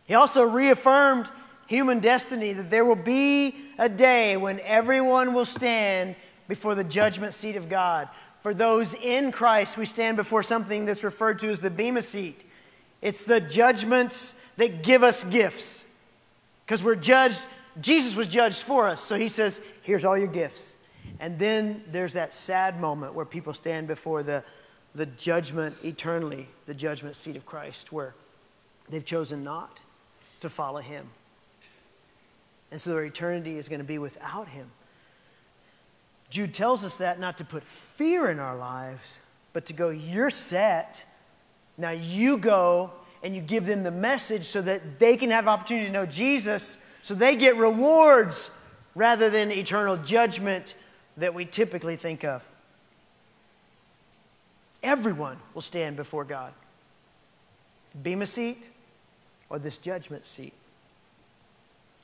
He 0.06 0.14
also 0.14 0.44
reaffirmed 0.44 1.28
human 1.66 2.00
destiny 2.00 2.54
that 2.54 2.70
there 2.70 2.86
will 2.86 2.96
be 2.96 3.54
a 3.78 3.86
day 3.86 4.38
when 4.38 4.60
everyone 4.60 5.34
will 5.34 5.44
stand 5.44 6.16
before 6.48 6.74
the 6.74 6.84
judgment 6.84 7.34
seat 7.34 7.56
of 7.56 7.68
God. 7.68 8.08
For 8.42 8.54
those 8.54 8.94
in 8.94 9.30
Christ, 9.30 9.76
we 9.76 9.84
stand 9.84 10.16
before 10.16 10.42
something 10.42 10.86
that's 10.86 11.04
referred 11.04 11.38
to 11.40 11.50
as 11.50 11.60
the 11.60 11.68
Bema 11.68 12.00
seat. 12.00 12.40
It's 13.02 13.26
the 13.26 13.42
judgments 13.42 14.42
that 14.56 14.82
give 14.82 15.02
us 15.02 15.22
gifts. 15.22 15.84
Because 16.64 16.82
we're 16.82 16.94
judged, 16.94 17.42
Jesus 17.78 18.16
was 18.16 18.26
judged 18.26 18.62
for 18.62 18.88
us. 18.88 19.02
So 19.02 19.16
he 19.16 19.28
says, 19.28 19.60
Here's 19.82 20.06
all 20.06 20.16
your 20.16 20.28
gifts. 20.28 20.76
And 21.20 21.38
then 21.38 21.84
there's 21.92 22.14
that 22.14 22.32
sad 22.32 22.80
moment 22.80 23.12
where 23.12 23.26
people 23.26 23.52
stand 23.52 23.86
before 23.86 24.22
the, 24.22 24.42
the 24.94 25.04
judgment 25.04 25.76
eternally, 25.84 26.48
the 26.64 26.72
judgment 26.74 27.14
seat 27.14 27.36
of 27.36 27.44
Christ, 27.44 27.92
where 27.92 28.14
they've 28.88 29.04
chosen 29.04 29.44
not 29.44 29.78
to 30.40 30.48
follow 30.48 30.80
him. 30.80 31.06
And 32.72 32.80
so 32.80 32.90
their 32.90 33.04
eternity 33.04 33.58
is 33.58 33.68
going 33.68 33.80
to 33.80 33.84
be 33.84 33.98
without 33.98 34.48
him. 34.48 34.70
Jude 36.30 36.54
tells 36.54 36.84
us 36.84 36.96
that 36.98 37.20
not 37.20 37.36
to 37.38 37.44
put 37.44 37.64
fear 37.64 38.30
in 38.30 38.38
our 38.38 38.56
lives, 38.56 39.20
but 39.52 39.66
to 39.66 39.72
go, 39.74 39.90
You're 39.90 40.30
set. 40.30 41.04
Now 41.76 41.90
you 41.90 42.38
go 42.38 42.92
and 43.22 43.34
you 43.34 43.42
give 43.42 43.66
them 43.66 43.82
the 43.82 43.90
message 43.90 44.44
so 44.44 44.62
that 44.62 44.98
they 44.98 45.16
can 45.16 45.30
have 45.30 45.48
opportunity 45.48 45.86
to 45.86 45.92
know 45.92 46.06
Jesus, 46.06 46.84
so 47.02 47.14
they 47.14 47.36
get 47.36 47.56
rewards 47.56 48.50
rather 48.94 49.28
than 49.28 49.50
eternal 49.50 49.96
judgment 49.98 50.74
that 51.20 51.34
we 51.34 51.44
typically 51.44 51.96
think 51.96 52.24
of. 52.24 52.46
Everyone 54.82 55.36
will 55.54 55.62
stand 55.62 55.96
before 55.96 56.24
God. 56.24 56.52
Bema 58.02 58.26
seat 58.26 58.68
or 59.48 59.58
this 59.58 59.78
judgment 59.78 60.26
seat. 60.26 60.52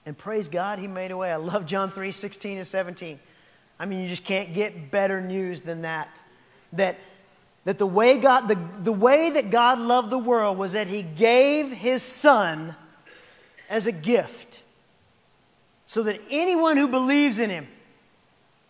And 0.04 0.16
praise 0.16 0.48
God, 0.48 0.78
He 0.78 0.86
made 0.86 1.10
a 1.10 1.16
way. 1.16 1.32
I 1.32 1.36
love 1.36 1.66
John 1.66 1.90
3 1.90 2.12
16 2.12 2.58
and 2.58 2.66
17. 2.66 3.18
I 3.78 3.86
mean, 3.86 4.00
you 4.00 4.08
just 4.08 4.24
can't 4.24 4.54
get 4.54 4.90
better 4.90 5.20
news 5.20 5.62
than 5.62 5.82
that. 5.82 6.08
That, 6.72 6.96
that 7.64 7.78
the, 7.78 7.86
way 7.86 8.18
God, 8.18 8.48
the, 8.48 8.58
the 8.82 8.92
way 8.92 9.30
that 9.30 9.50
God 9.50 9.78
loved 9.78 10.10
the 10.10 10.18
world 10.18 10.58
was 10.58 10.72
that 10.72 10.86
He 10.86 11.02
gave 11.02 11.70
His 11.70 12.02
Son 12.02 12.74
as 13.68 13.86
a 13.86 13.92
gift 13.92 14.62
so 15.86 16.02
that 16.04 16.20
anyone 16.30 16.76
who 16.76 16.88
believes 16.88 17.38
in 17.38 17.50
Him, 17.50 17.66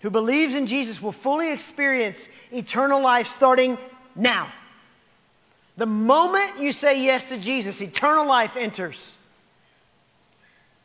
who 0.01 0.11
believes 0.11 0.55
in 0.55 0.67
Jesus, 0.67 1.03
will 1.03 1.13
fully 1.13 1.53
experience 1.53 2.29
eternal 2.53 3.01
life 3.01 3.27
starting 3.27 3.79
now. 4.15 4.53
The 5.77 5.87
moment 5.87 6.59
you 6.59 6.73
say 6.73 7.03
yes 7.03 7.29
to 7.29 7.39
Jesus, 7.39 7.81
eternal 7.81 8.27
life 8.27 8.57
enters. 8.57 9.17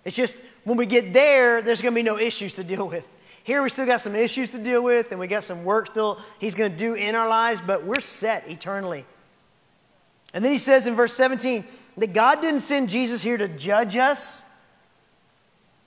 It's 0.03 0.15
just 0.15 0.39
when 0.63 0.77
we 0.77 0.85
get 0.85 1.13
there, 1.13 1.61
there's 1.61 1.81
going 1.81 1.93
to 1.93 1.95
be 1.95 2.03
no 2.03 2.17
issues 2.17 2.53
to 2.53 2.63
deal 2.63 2.87
with. 2.87 3.05
Here 3.43 3.63
we 3.63 3.69
still 3.69 3.85
got 3.85 4.01
some 4.01 4.15
issues 4.15 4.51
to 4.51 4.59
deal 4.59 4.83
with, 4.83 5.11
and 5.11 5.19
we 5.19 5.27
got 5.27 5.43
some 5.43 5.63
work 5.63 5.87
still 5.87 6.19
He's 6.39 6.55
going 6.55 6.71
to 6.71 6.77
do 6.77 6.93
in 6.93 7.15
our 7.15 7.27
lives, 7.27 7.61
but 7.65 7.83
we're 7.83 7.99
set 7.99 8.49
eternally. 8.49 9.05
And 10.33 10.43
then 10.43 10.51
He 10.51 10.57
says 10.57 10.87
in 10.87 10.95
verse 10.95 11.13
17 11.13 11.63
that 11.97 12.13
God 12.13 12.41
didn't 12.41 12.59
send 12.61 12.89
Jesus 12.89 13.21
here 13.21 13.37
to 13.37 13.47
judge 13.47 13.95
us, 13.95 14.45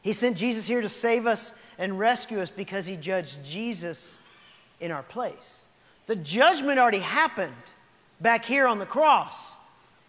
He 0.04 0.12
sent 0.12 0.36
Jesus 0.36 0.66
here 0.66 0.82
to 0.82 0.88
save 0.90 1.26
us 1.26 1.54
and 1.78 1.98
rescue 1.98 2.40
us 2.40 2.50
because 2.50 2.84
He 2.84 2.94
judged 2.94 3.42
Jesus 3.42 4.20
in 4.78 4.92
our 4.92 5.02
place. 5.02 5.64
The 6.06 6.14
judgment 6.14 6.78
already 6.78 6.98
happened 6.98 7.54
back 8.20 8.44
here 8.44 8.66
on 8.66 8.78
the 8.78 8.86
cross. 8.86 9.54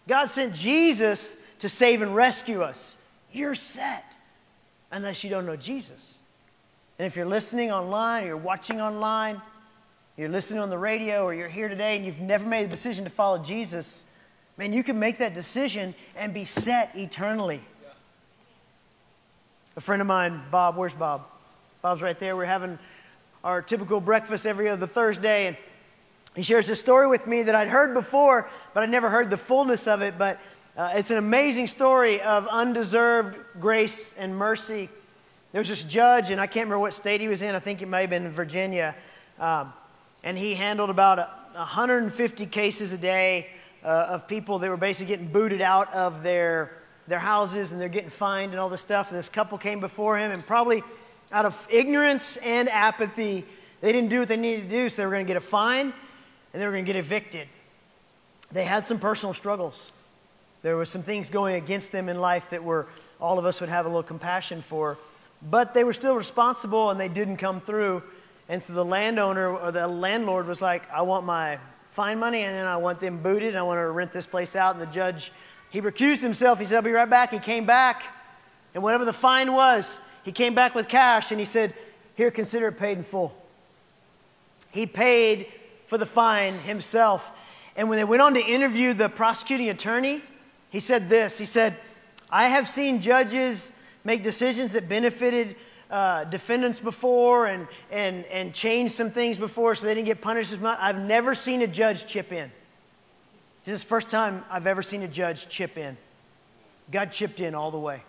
God 0.06 0.26
sent 0.26 0.54
Jesus 0.54 1.38
to 1.60 1.70
save 1.70 2.02
and 2.02 2.14
rescue 2.14 2.60
us. 2.60 2.94
You're 3.32 3.54
set 3.54 4.04
unless 4.92 5.24
you 5.24 5.30
don't 5.30 5.46
know 5.46 5.56
Jesus. 5.56 6.18
And 6.98 7.06
if 7.06 7.16
you're 7.16 7.24
listening 7.24 7.72
online 7.72 8.24
or 8.24 8.26
you're 8.26 8.36
watching 8.36 8.82
online, 8.82 9.40
you're 10.18 10.28
listening 10.28 10.60
on 10.60 10.68
the 10.68 10.78
radio 10.78 11.24
or 11.24 11.32
you're 11.32 11.48
here 11.48 11.68
today 11.68 11.96
and 11.96 12.04
you've 12.04 12.20
never 12.20 12.46
made 12.46 12.66
the 12.66 12.70
decision 12.70 13.04
to 13.04 13.10
follow 13.10 13.38
Jesus, 13.38 14.04
man, 14.58 14.74
you 14.74 14.84
can 14.84 14.98
make 14.98 15.16
that 15.18 15.32
decision 15.32 15.94
and 16.16 16.34
be 16.34 16.44
set 16.44 16.94
eternally. 16.94 17.62
A 19.76 19.80
friend 19.82 20.00
of 20.00 20.08
mine, 20.08 20.40
Bob, 20.50 20.74
where's 20.76 20.94
Bob? 20.94 21.26
Bob's 21.82 22.00
right 22.00 22.18
there. 22.18 22.34
We're 22.34 22.46
having 22.46 22.78
our 23.44 23.60
typical 23.60 24.00
breakfast 24.00 24.46
every 24.46 24.70
other 24.70 24.86
Thursday, 24.86 25.48
and 25.48 25.56
he 26.34 26.42
shares 26.42 26.66
this 26.66 26.80
story 26.80 27.06
with 27.06 27.26
me 27.26 27.42
that 27.42 27.54
I'd 27.54 27.68
heard 27.68 27.92
before, 27.92 28.48
but 28.72 28.82
I'd 28.82 28.88
never 28.88 29.10
heard 29.10 29.28
the 29.28 29.36
fullness 29.36 29.86
of 29.86 30.00
it. 30.00 30.16
But 30.16 30.40
uh, 30.78 30.94
it's 30.94 31.10
an 31.10 31.18
amazing 31.18 31.66
story 31.66 32.22
of 32.22 32.46
undeserved 32.46 33.36
grace 33.60 34.16
and 34.16 34.34
mercy. 34.34 34.88
There 35.52 35.60
was 35.60 35.68
this 35.68 35.84
judge, 35.84 36.30
and 36.30 36.40
I 36.40 36.46
can't 36.46 36.68
remember 36.68 36.78
what 36.78 36.94
state 36.94 37.20
he 37.20 37.28
was 37.28 37.42
in. 37.42 37.54
I 37.54 37.58
think 37.58 37.82
it 37.82 37.86
may 37.86 38.00
have 38.00 38.10
been 38.10 38.30
Virginia. 38.30 38.96
Um, 39.38 39.74
and 40.24 40.38
he 40.38 40.54
handled 40.54 40.88
about 40.88 41.18
150 41.54 42.46
cases 42.46 42.94
a 42.94 42.98
day 42.98 43.48
uh, 43.84 44.06
of 44.08 44.26
people 44.26 44.58
that 44.58 44.70
were 44.70 44.78
basically 44.78 45.14
getting 45.14 45.30
booted 45.30 45.60
out 45.60 45.92
of 45.92 46.22
their, 46.22 46.75
their 47.08 47.18
houses 47.18 47.72
and 47.72 47.80
they're 47.80 47.88
getting 47.88 48.10
fined 48.10 48.52
and 48.52 48.60
all 48.60 48.68
this 48.68 48.80
stuff. 48.80 49.10
And 49.10 49.18
this 49.18 49.28
couple 49.28 49.58
came 49.58 49.80
before 49.80 50.18
him, 50.18 50.32
and 50.32 50.44
probably 50.46 50.82
out 51.32 51.44
of 51.44 51.66
ignorance 51.70 52.36
and 52.38 52.68
apathy, 52.68 53.44
they 53.80 53.92
didn't 53.92 54.10
do 54.10 54.20
what 54.20 54.28
they 54.28 54.36
needed 54.36 54.62
to 54.62 54.68
do, 54.68 54.88
so 54.88 55.02
they 55.02 55.06
were 55.06 55.12
going 55.12 55.26
to 55.26 55.28
get 55.28 55.36
a 55.36 55.40
fine 55.40 55.92
and 56.52 56.62
they 56.62 56.66
were 56.66 56.72
going 56.72 56.84
to 56.84 56.92
get 56.92 56.98
evicted. 56.98 57.48
They 58.50 58.64
had 58.64 58.86
some 58.86 58.98
personal 58.98 59.34
struggles. 59.34 59.92
There 60.62 60.76
were 60.76 60.84
some 60.84 61.02
things 61.02 61.28
going 61.28 61.56
against 61.56 61.92
them 61.92 62.08
in 62.08 62.20
life 62.20 62.50
that 62.50 62.64
were 62.64 62.86
all 63.20 63.38
of 63.38 63.44
us 63.44 63.60
would 63.60 63.70
have 63.70 63.86
a 63.86 63.88
little 63.88 64.02
compassion 64.02 64.62
for, 64.62 64.98
but 65.50 65.74
they 65.74 65.84
were 65.84 65.92
still 65.92 66.14
responsible 66.14 66.90
and 66.90 66.98
they 66.98 67.08
didn't 67.08 67.36
come 67.36 67.60
through. 67.60 68.02
And 68.48 68.62
so 68.62 68.72
the 68.72 68.84
landowner 68.84 69.54
or 69.54 69.72
the 69.72 69.86
landlord 69.86 70.46
was 70.46 70.62
like, 70.62 70.88
I 70.90 71.02
want 71.02 71.24
my 71.24 71.58
fine 71.84 72.18
money 72.18 72.42
and 72.42 72.54
then 72.54 72.66
I 72.66 72.76
want 72.76 73.00
them 73.00 73.22
booted 73.22 73.48
and 73.48 73.58
I 73.58 73.62
want 73.62 73.78
to 73.78 73.90
rent 73.90 74.12
this 74.12 74.26
place 74.26 74.54
out. 74.56 74.76
And 74.76 74.82
the 74.82 74.92
judge, 74.92 75.32
he 75.70 75.80
recused 75.80 76.20
himself. 76.20 76.58
He 76.58 76.64
said, 76.64 76.76
I'll 76.76 76.82
be 76.82 76.92
right 76.92 77.08
back. 77.08 77.32
He 77.32 77.38
came 77.38 77.66
back. 77.66 78.02
And 78.74 78.82
whatever 78.82 79.04
the 79.04 79.12
fine 79.12 79.52
was, 79.52 80.00
he 80.22 80.32
came 80.32 80.54
back 80.54 80.74
with 80.74 80.88
cash 80.88 81.30
and 81.30 81.40
he 81.40 81.46
said, 81.46 81.74
Here, 82.14 82.30
consider 82.30 82.68
it 82.68 82.78
paid 82.78 82.98
in 82.98 83.04
full. 83.04 83.34
He 84.70 84.86
paid 84.86 85.46
for 85.86 85.98
the 85.98 86.06
fine 86.06 86.58
himself. 86.58 87.30
And 87.76 87.88
when 87.88 87.98
they 87.98 88.04
went 88.04 88.22
on 88.22 88.34
to 88.34 88.40
interview 88.40 88.92
the 88.92 89.08
prosecuting 89.08 89.68
attorney, 89.68 90.22
he 90.70 90.80
said 90.80 91.08
this 91.08 91.38
He 91.38 91.46
said, 91.46 91.76
I 92.30 92.48
have 92.48 92.68
seen 92.68 93.00
judges 93.00 93.72
make 94.04 94.22
decisions 94.22 94.72
that 94.72 94.88
benefited 94.88 95.56
uh, 95.90 96.24
defendants 96.24 96.80
before 96.80 97.46
and, 97.46 97.68
and, 97.90 98.24
and 98.26 98.52
changed 98.52 98.94
some 98.94 99.10
things 99.10 99.38
before 99.38 99.74
so 99.74 99.86
they 99.86 99.94
didn't 99.94 100.06
get 100.06 100.20
punished 100.20 100.52
as 100.52 100.60
much. 100.60 100.78
I've 100.80 100.98
never 100.98 101.34
seen 101.34 101.62
a 101.62 101.66
judge 101.66 102.06
chip 102.06 102.32
in. 102.32 102.50
This 103.66 103.74
is 103.74 103.82
the 103.82 103.88
first 103.88 104.10
time 104.10 104.44
I've 104.48 104.68
ever 104.68 104.80
seen 104.80 105.02
a 105.02 105.08
judge 105.08 105.48
chip 105.48 105.76
in. 105.76 105.96
God 106.92 107.10
chipped 107.10 107.40
in 107.40 107.56
all 107.56 107.72
the 107.72 107.78
way. 107.78 108.04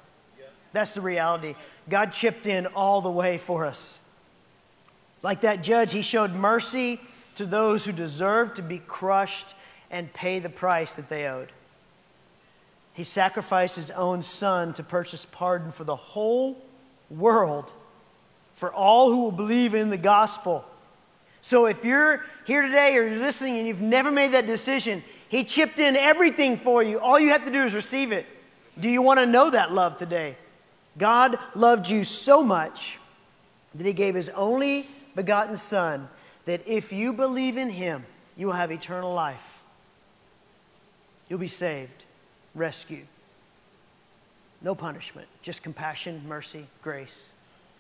That's 0.72 0.94
the 0.94 1.02
reality. 1.02 1.56
God 1.90 2.14
chipped 2.14 2.46
in 2.46 2.68
all 2.68 3.02
the 3.02 3.10
way 3.10 3.40
for 3.40 3.66
us. 3.66 4.08
Like 5.24 5.42
that 5.42 5.64
judge, 5.64 5.92
he 5.92 6.04
showed 6.04 6.32
mercy 6.32 7.02
to 7.36 7.46
those 7.48 7.86
who 7.86 7.92
deserved 7.92 8.58
to 8.58 8.62
be 8.62 8.78
crushed 8.78 9.56
and 9.90 10.14
pay 10.14 10.38
the 10.38 10.50
price 10.50 10.96
that 10.96 11.10
they 11.10 11.26
owed. 11.26 11.52
He 12.94 13.04
sacrificed 13.04 13.78
his 13.78 13.90
own 13.90 14.22
son 14.22 14.74
to 14.74 14.84
purchase 14.84 15.26
pardon 15.26 15.72
for 15.72 15.86
the 15.86 15.96
whole 15.96 16.64
world, 17.10 17.74
for 18.54 18.72
all 18.72 19.10
who 19.10 19.22
will 19.22 19.32
believe 19.32 19.74
in 19.74 19.90
the 19.90 19.98
gospel. 19.98 20.64
So 21.42 21.66
if 21.66 21.84
you're 21.84 22.24
here 22.46 22.62
today 22.62 22.96
or 22.96 23.08
you're 23.08 23.22
listening 23.22 23.58
and 23.58 23.68
you've 23.68 23.82
never 23.82 24.12
made 24.12 24.34
that 24.34 24.46
decision, 24.46 25.04
he 25.30 25.44
chipped 25.44 25.80
in 25.80 25.96
everything 25.96 26.58
for 26.58 26.82
you. 26.82 27.00
All 27.00 27.20
you 27.20 27.30
have 27.30 27.46
to 27.46 27.52
do 27.52 27.64
is 27.64 27.74
receive 27.74 28.12
it. 28.12 28.26
Do 28.80 28.90
you 28.90 29.02
want 29.02 29.20
to 29.20 29.26
know 29.26 29.50
that 29.50 29.72
love 29.72 29.98
today? 29.98 30.36
God 30.98 31.38
loved 31.56 31.90
you 31.90 32.04
so 32.04 32.44
much 32.44 33.00
that 33.76 33.86
he 33.86 33.94
gave 33.94 34.16
his 34.16 34.30
only 34.30 34.88
begotten 35.16 35.56
son 35.56 36.08
that 36.46 36.62
if 36.66 36.94
you 36.94 37.14
believe 37.14 37.58
in 37.58 37.70
him, 37.70 38.06
you 38.36 38.48
will 38.48 38.54
have 38.54 38.72
eternal 38.72 39.14
life. 39.14 39.62
You'll 41.28 41.40
be 41.40 41.48
saved, 41.48 42.06
rescued. 42.56 43.08
No 44.62 44.74
punishment, 44.74 45.28
just 45.42 45.62
compassion, 45.62 46.24
mercy, 46.28 46.66
grace 46.82 47.32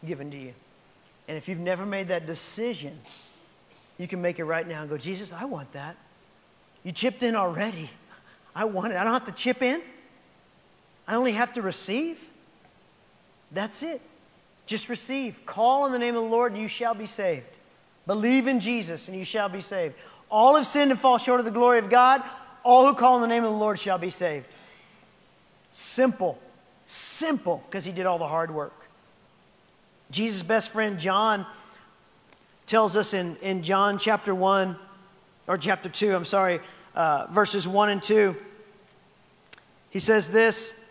given 0.05 0.29
to 0.31 0.37
you. 0.37 0.53
And 1.27 1.37
if 1.37 1.47
you've 1.47 1.59
never 1.59 1.85
made 1.85 2.09
that 2.09 2.27
decision, 2.27 2.99
you 3.97 4.07
can 4.07 4.21
make 4.21 4.39
it 4.39 4.45
right 4.45 4.67
now 4.67 4.81
and 4.81 4.89
go, 4.89 4.97
Jesus, 4.97 5.33
I 5.33 5.45
want 5.45 5.71
that. 5.73 5.95
You 6.87 6.93
chipped 6.93 7.21
in 7.21 7.35
already. 7.35 7.89
I 8.55 8.63
want 8.63 8.93
it. 8.93 8.95
I 8.95 9.03
don't 9.03 9.11
have 9.11 9.25
to 9.25 9.33
chip 9.33 9.61
in. 9.61 9.81
I 11.05 11.15
only 11.15 11.33
have 11.33 11.51
to 11.53 11.61
receive. 11.61 12.17
That's 13.51 13.83
it. 13.83 13.99
Just 14.67 14.87
receive. 14.87 15.45
Call 15.45 15.83
on 15.83 15.91
the 15.91 15.99
name 15.99 16.15
of 16.15 16.23
the 16.23 16.29
Lord 16.29 16.53
and 16.53 16.61
you 16.61 16.69
shall 16.69 16.93
be 16.93 17.05
saved. 17.05 17.43
Believe 18.05 18.47
in 18.47 18.61
Jesus 18.61 19.09
and 19.09 19.17
you 19.17 19.25
shall 19.25 19.49
be 19.49 19.59
saved. 19.59 19.95
All 20.31 20.55
have 20.55 20.65
sinned 20.65 20.91
and 20.91 20.97
fall 20.97 21.17
short 21.17 21.41
of 21.41 21.45
the 21.45 21.51
glory 21.51 21.79
of 21.79 21.89
God. 21.89 22.23
All 22.63 22.85
who 22.85 22.93
call 22.93 23.15
on 23.15 23.21
the 23.21 23.27
name 23.27 23.43
of 23.43 23.51
the 23.51 23.57
Lord 23.57 23.77
shall 23.77 23.97
be 23.97 24.09
saved. 24.09 24.45
Simple. 25.71 26.39
Simple, 26.85 27.65
because 27.69 27.83
he 27.83 27.91
did 27.91 28.05
all 28.05 28.17
the 28.17 28.29
hard 28.29 28.49
work. 28.49 28.85
Jesus' 30.09 30.41
best 30.41 30.69
friend 30.69 30.97
John 30.97 31.45
tells 32.65 32.95
us 32.95 33.13
in, 33.13 33.35
in 33.41 33.61
John 33.61 33.97
chapter 33.97 34.33
1, 34.33 34.77
or 35.47 35.57
chapter 35.57 35.89
2, 35.89 36.15
I'm 36.15 36.25
sorry, 36.25 36.61
uh, 36.97 37.27
verses 37.29 37.67
1 37.67 37.89
and 37.89 38.01
2. 38.01 38.35
He 39.91 39.99
says 39.99 40.29
this 40.31 40.83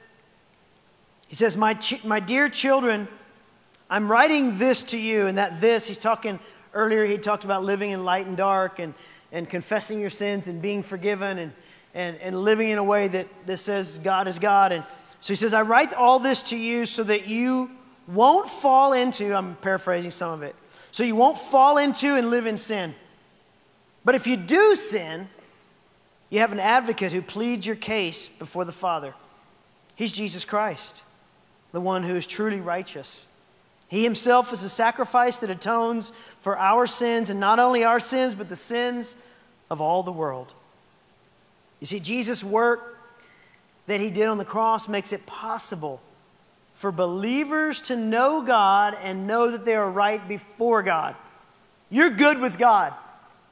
He 1.27 1.35
says, 1.35 1.57
My, 1.57 1.75
ch- 1.75 2.05
my 2.05 2.21
dear 2.21 2.49
children, 2.49 3.09
I'm 3.91 4.11
writing 4.11 4.57
this 4.57 4.85
to 4.85 4.99
you, 4.99 5.27
and 5.27 5.37
that 5.37 5.61
this, 5.61 5.89
he's 5.89 5.99
talking 5.99 6.39
earlier, 6.73 7.05
he 7.05 7.19
talked 7.19 7.45
about 7.45 7.65
living 7.65 7.91
in 7.91 8.05
light 8.05 8.27
and 8.27 8.37
dark 8.37 8.79
and, 8.79 8.95
and 9.33 9.51
confessing 9.51 10.01
your 10.01 10.11
sins 10.11 10.47
and 10.47 10.63
being 10.63 10.85
forgiven 10.85 11.39
and, 11.39 11.53
and, 11.93 12.17
and 12.19 12.41
living 12.41 12.69
in 12.69 12.79
a 12.79 12.85
way 12.85 13.09
that, 13.09 13.27
that 13.47 13.57
says 13.57 13.99
God 13.99 14.29
is 14.29 14.39
God. 14.39 14.71
And 14.71 14.85
so 15.21 15.33
he 15.33 15.37
says, 15.37 15.53
I 15.53 15.63
write 15.63 15.93
all 15.93 16.21
this 16.21 16.45
to 16.45 16.57
you 16.57 16.87
so 16.87 17.03
that 17.03 17.27
you 17.27 17.71
won't 18.07 18.49
fall 18.49 18.93
into, 18.93 19.35
I'm 19.35 19.57
paraphrasing 19.57 20.13
some 20.13 20.31
of 20.31 20.45
it, 20.45 20.55
so 20.93 21.03
you 21.03 21.17
won't 21.17 21.37
fall 21.37 21.79
into 21.79 22.15
and 22.15 22.31
live 22.31 22.47
in 22.47 22.57
sin. 22.57 22.95
But 24.05 24.15
if 24.15 24.29
you 24.29 24.37
do 24.37 24.77
sin, 24.77 25.29
you 26.31 26.41
have 26.41 26.53
an 26.53 26.61
advocate 26.61 27.13
who 27.13 27.23
pleads 27.23 27.67
your 27.67 27.77
case 27.77 28.29
before 28.29 28.65
the 28.65 28.73
Father. 28.73 29.15
He's 29.95 30.13
Jesus 30.13 30.45
Christ, 30.45 31.03
the 31.73 31.81
one 31.81 32.03
who 32.03 32.15
is 32.17 32.27
truly 32.27 32.61
righteous. 32.61 33.29
He 33.89 34.03
himself 34.03 34.53
is 34.53 34.65
a 34.65 34.69
sacrifice 34.69 35.39
that 35.39 35.51
atones 35.51 36.13
for 36.41 36.59
our 36.59 36.87
sins, 36.87 37.31
and 37.31 37.39
not 37.39 37.59
only 37.59 37.85
our 37.85 38.01
sins, 38.01 38.35
but 38.35 38.49
the 38.49 38.57
sins 38.57 39.17
of 39.71 39.81
all 39.81 40.03
the 40.03 40.13
world. 40.13 40.53
You 41.81 41.87
see, 41.87 42.01
Jesus' 42.01 42.43
work 42.43 42.99
that 43.87 44.01
he 44.01 44.11
did 44.11 44.27
on 44.27 44.39
the 44.39 44.45
cross 44.45 44.89
makes 44.89 45.13
it 45.13 45.27
possible 45.27 46.01
for 46.75 46.93
believers 46.93 47.81
to 47.83 47.97
know 47.97 48.43
God 48.43 48.99
and 49.03 49.27
know 49.27 49.51
that 49.51 49.65
they 49.65 49.77
are 49.77 49.91
right 49.91 50.27
before 50.29 50.83
God. 50.83 51.15
You're 51.89 52.11
good 52.11 52.41
with 52.41 52.59
God 52.59 52.93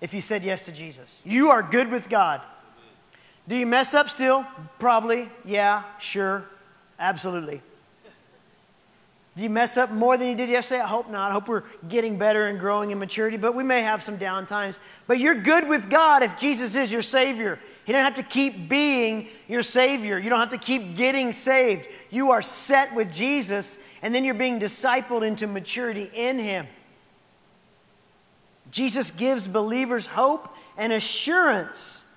if 0.01 0.13
you 0.13 0.21
said 0.21 0.43
yes 0.43 0.63
to 0.67 0.73
Jesus. 0.73 1.23
You 1.25 1.51
are 1.51 1.63
good 1.63 1.91
with 1.91 2.09
God. 2.09 2.43
Do 3.47 3.57
you 3.57 3.67
mess 3.67 3.95
up 3.95 4.09
still? 4.09 4.47
Probably. 4.79 5.29
Yeah, 5.45 5.83
sure. 5.99 6.45
Absolutely. 6.99 7.61
Do 9.37 9.43
you 9.43 9.51
mess 9.51 9.77
up 9.77 9.91
more 9.91 10.17
than 10.17 10.29
you 10.29 10.37
did 10.37 10.49
yesterday? 10.49 10.81
I 10.81 10.87
hope 10.87 11.11
not. 11.11 11.31
I 11.31 11.35
hope 11.35 11.49
we're 11.49 11.65
getting 11.89 12.19
better 12.19 12.47
and 12.47 12.59
growing 12.59 12.93
in 12.93 13.01
maturity, 13.01 13.37
but 13.37 13.55
we 13.55 13.65
may 13.65 13.83
have 13.83 14.03
some 14.03 14.17
down 14.17 14.47
times. 14.47 14.79
But 15.09 15.19
you're 15.19 15.35
good 15.35 15.69
with 15.69 15.91
God 15.91 16.23
if 16.23 16.39
Jesus 16.39 16.77
is 16.77 16.93
your 16.93 17.03
Savior. 17.03 17.59
He 17.85 17.93
doesn't 17.93 18.05
have 18.05 18.15
to 18.15 18.23
keep 18.23 18.69
being 18.69 19.29
your 19.49 19.63
Savior. 19.63 20.19
You 20.19 20.31
don't 20.31 20.39
have 20.39 20.51
to 20.51 20.59
keep 20.59 20.97
getting 20.97 21.33
saved. 21.33 21.89
You 22.11 22.31
are 22.31 22.43
set 22.43 22.95
with 22.95 23.13
Jesus, 23.13 23.79
and 24.03 24.15
then 24.15 24.25
you're 24.25 24.35
being 24.35 24.61
discipled 24.61 25.27
into 25.27 25.49
maturity 25.49 26.09
in 26.15 26.39
Him. 26.39 26.69
Jesus 28.71 29.11
gives 29.11 29.49
believers 29.49 30.07
hope 30.07 30.49
and 30.77 30.93
assurance 30.93 32.14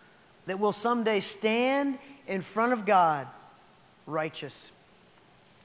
that 0.47 0.59
will 0.59 0.73
someday 0.73 1.19
stand 1.19 1.99
in 2.27 2.41
front 2.41 2.73
of 2.73 2.85
God 2.85 3.27
righteous. 4.05 4.71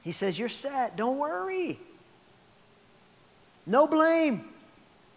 He 0.03 0.11
says, 0.11 0.37
You're 0.37 0.49
set. 0.49 0.95
Don't 0.95 1.17
worry. 1.17 1.79
No 3.65 3.87
blame. 3.87 4.45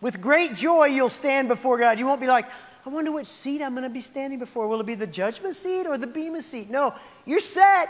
With 0.01 0.21
great 0.21 0.55
joy, 0.55 0.87
you'll 0.87 1.09
stand 1.09 1.49
before 1.49 1.79
God. 1.79 1.99
You 1.99 2.07
won't 2.07 2.21
be 2.21 2.27
like, 2.27 2.47
I 2.85 2.89
wonder 2.91 3.11
which 3.11 3.27
seat 3.27 3.61
I'm 3.61 3.73
going 3.73 3.83
to 3.83 3.91
be 3.91 4.01
standing 4.01 4.39
before. 4.39 4.69
Will 4.69 4.81
it 4.81 4.87
be 4.87 4.95
the 4.95 5.07
judgment 5.07 5.57
seat 5.57 5.87
or 5.87 5.99
the 5.99 6.07
Bema 6.07 6.41
seat? 6.41 6.71
No, 6.71 6.95
you're 7.25 7.41
set. 7.41 7.89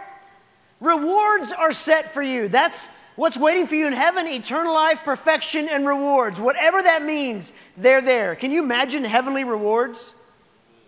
Rewards 0.80 1.52
are 1.52 1.72
set 1.72 2.14
for 2.14 2.22
you. 2.22 2.48
That's 2.48 2.86
what's 3.16 3.36
waiting 3.36 3.66
for 3.66 3.74
you 3.74 3.86
in 3.86 3.92
heaven 3.92 4.26
eternal 4.26 4.72
life, 4.72 5.00
perfection, 5.04 5.68
and 5.68 5.86
rewards. 5.86 6.40
Whatever 6.40 6.82
that 6.82 7.04
means, 7.04 7.52
they're 7.76 8.00
there. 8.00 8.34
Can 8.36 8.50
you 8.50 8.62
imagine 8.62 9.04
heavenly 9.04 9.44
rewards? 9.44 10.14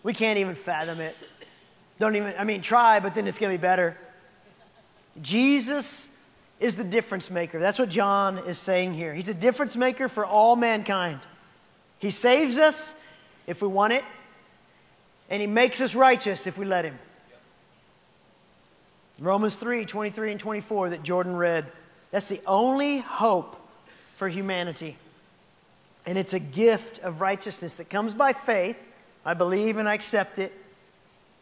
We 0.09 0.15
can't 0.15 0.39
even 0.39 0.55
fathom 0.55 1.01
it. 1.01 1.15
Don't 1.99 2.17
even, 2.17 2.33
I 2.39 2.45
mean, 2.45 2.63
try, 2.63 2.99
but 2.99 3.15
then 3.15 3.27
it's 3.29 3.37
going 3.37 3.53
to 3.53 3.59
be 3.59 3.61
better. 3.61 3.95
Jesus 5.21 6.19
is 6.59 6.77
the 6.77 6.85
difference 6.85 7.31
maker. 7.31 7.61
That's 7.61 7.79
what 7.79 7.91
John 7.91 8.39
is 8.39 8.57
saying 8.57 8.95
here. 8.95 9.13
He's 9.13 9.29
a 9.29 9.35
difference 9.35 9.77
maker 9.77 10.09
for 10.09 10.25
all 10.25 10.57
mankind. 10.57 11.21
He 11.99 12.11
saves 12.11 12.57
us 12.57 13.07
if 13.47 13.61
we 13.61 13.69
want 13.69 13.93
it, 13.93 14.05
and 15.29 15.43
He 15.43 15.47
makes 15.47 15.79
us 15.79 15.95
righteous 15.95 16.47
if 16.47 16.57
we 16.57 16.65
let 16.65 16.87
Him. 16.87 16.99
Romans 19.21 19.57
3 19.57 19.85
23 19.85 20.31
and 20.31 20.41
24 20.41 20.89
that 20.89 21.03
Jordan 21.03 21.37
read. 21.37 21.67
That's 22.13 22.31
the 22.31 22.41
only 22.47 23.01
hope 23.01 23.61
for 24.15 24.27
humanity. 24.27 24.97
And 26.07 26.17
it's 26.17 26.33
a 26.33 26.41
gift 26.41 26.99
of 27.01 27.21
righteousness 27.21 27.77
that 27.77 27.91
comes 27.91 28.15
by 28.15 28.33
faith. 28.33 28.87
I 29.25 29.35
believe 29.35 29.77
and 29.77 29.89
I 29.89 29.95
accept 29.95 30.39
it. 30.39 30.53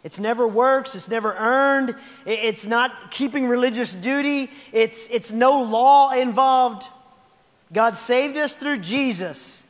It's 0.05 0.21
never 0.21 0.47
works, 0.47 0.95
it's 0.95 1.09
never 1.09 1.35
earned, 1.35 1.97
it's 2.25 2.65
not 2.65 3.11
keeping 3.11 3.49
religious 3.49 3.93
duty, 3.93 4.51
it's, 4.73 5.09
it's 5.09 5.33
no 5.33 5.63
law 5.63 6.13
involved. 6.13 6.89
God 7.73 7.97
saved 7.97 8.37
us 8.37 8.55
through 8.55 8.79
Jesus. 8.79 9.69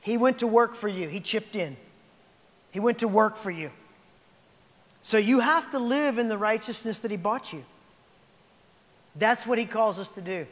He 0.00 0.16
went 0.16 0.40
to 0.40 0.46
work 0.48 0.74
for 0.74 0.88
you, 0.88 1.08
He 1.08 1.20
chipped 1.20 1.54
in. 1.54 1.76
He 2.72 2.80
went 2.80 2.98
to 2.98 3.08
work 3.08 3.36
for 3.36 3.50
you. 3.50 3.70
So 5.02 5.18
you 5.18 5.38
have 5.38 5.70
to 5.70 5.78
live 5.78 6.18
in 6.18 6.28
the 6.28 6.36
righteousness 6.36 6.98
that 6.98 7.12
He 7.12 7.16
bought 7.16 7.52
you. 7.52 7.64
That's 9.14 9.46
what 9.46 9.56
He 9.56 9.66
calls 9.66 10.00
us 10.00 10.08
to 10.10 10.20
do. 10.20 10.46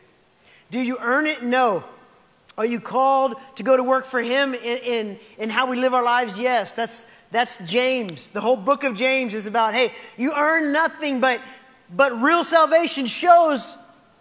Do 0.70 0.80
you 0.80 0.96
earn 1.00 1.26
it? 1.26 1.42
No. 1.42 1.84
Are 2.56 2.66
you 2.66 2.80
called 2.80 3.34
to 3.56 3.62
go 3.62 3.76
to 3.76 3.82
work 3.82 4.04
for 4.04 4.20
Him 4.20 4.54
in, 4.54 4.78
in, 4.78 5.18
in 5.38 5.50
how 5.50 5.66
we 5.66 5.76
live 5.76 5.94
our 5.94 6.02
lives? 6.02 6.38
Yes. 6.38 6.72
That's, 6.72 7.04
that's 7.30 7.58
James. 7.66 8.28
The 8.28 8.40
whole 8.40 8.56
book 8.56 8.84
of 8.84 8.94
James 8.94 9.34
is 9.34 9.46
about 9.46 9.74
hey, 9.74 9.92
you 10.16 10.32
earn 10.34 10.72
nothing, 10.72 11.20
but, 11.20 11.40
but 11.94 12.20
real 12.20 12.44
salvation 12.44 13.06
shows 13.06 13.76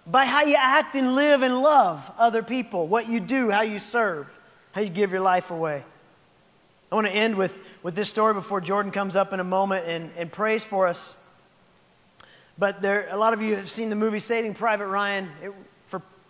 by 0.06 0.26
how 0.26 0.44
you 0.44 0.56
act 0.58 0.96
and 0.96 1.16
live 1.16 1.44
and 1.44 1.62
love 1.62 2.12
other 2.18 2.44
people, 2.44 2.88
what 2.88 3.08
you 3.08 3.20
do, 3.20 3.50
how 3.50 3.62
you 3.62 3.80
serve, 3.80 4.38
how 4.72 4.82
you 4.82 4.90
give 4.90 5.12
your 5.12 5.22
life 5.22 5.52
away. 5.52 5.84
I 6.92 6.96
want 6.96 7.08
to 7.08 7.14
end 7.14 7.36
with, 7.36 7.60
with 7.82 7.96
this 7.96 8.10
story 8.10 8.34
before 8.34 8.62
Jordan 8.62 8.92
comes 8.92 9.16
up 9.16 9.34
in 9.34 9.40
a 9.40 9.44
moment 9.44 9.88
and, 9.88 10.12
and 10.18 10.32
prays 10.32 10.66
for 10.66 10.88
us. 10.88 11.20
But 12.58 12.82
there, 12.82 13.08
a 13.10 13.18
lot 13.18 13.34
of 13.34 13.42
you 13.42 13.56
have 13.56 13.70
seen 13.70 13.90
the 13.90 13.96
movie 13.96 14.20
Saving 14.20 14.54
Private 14.54 14.88
Ryan. 14.88 15.30
It, 15.42 15.54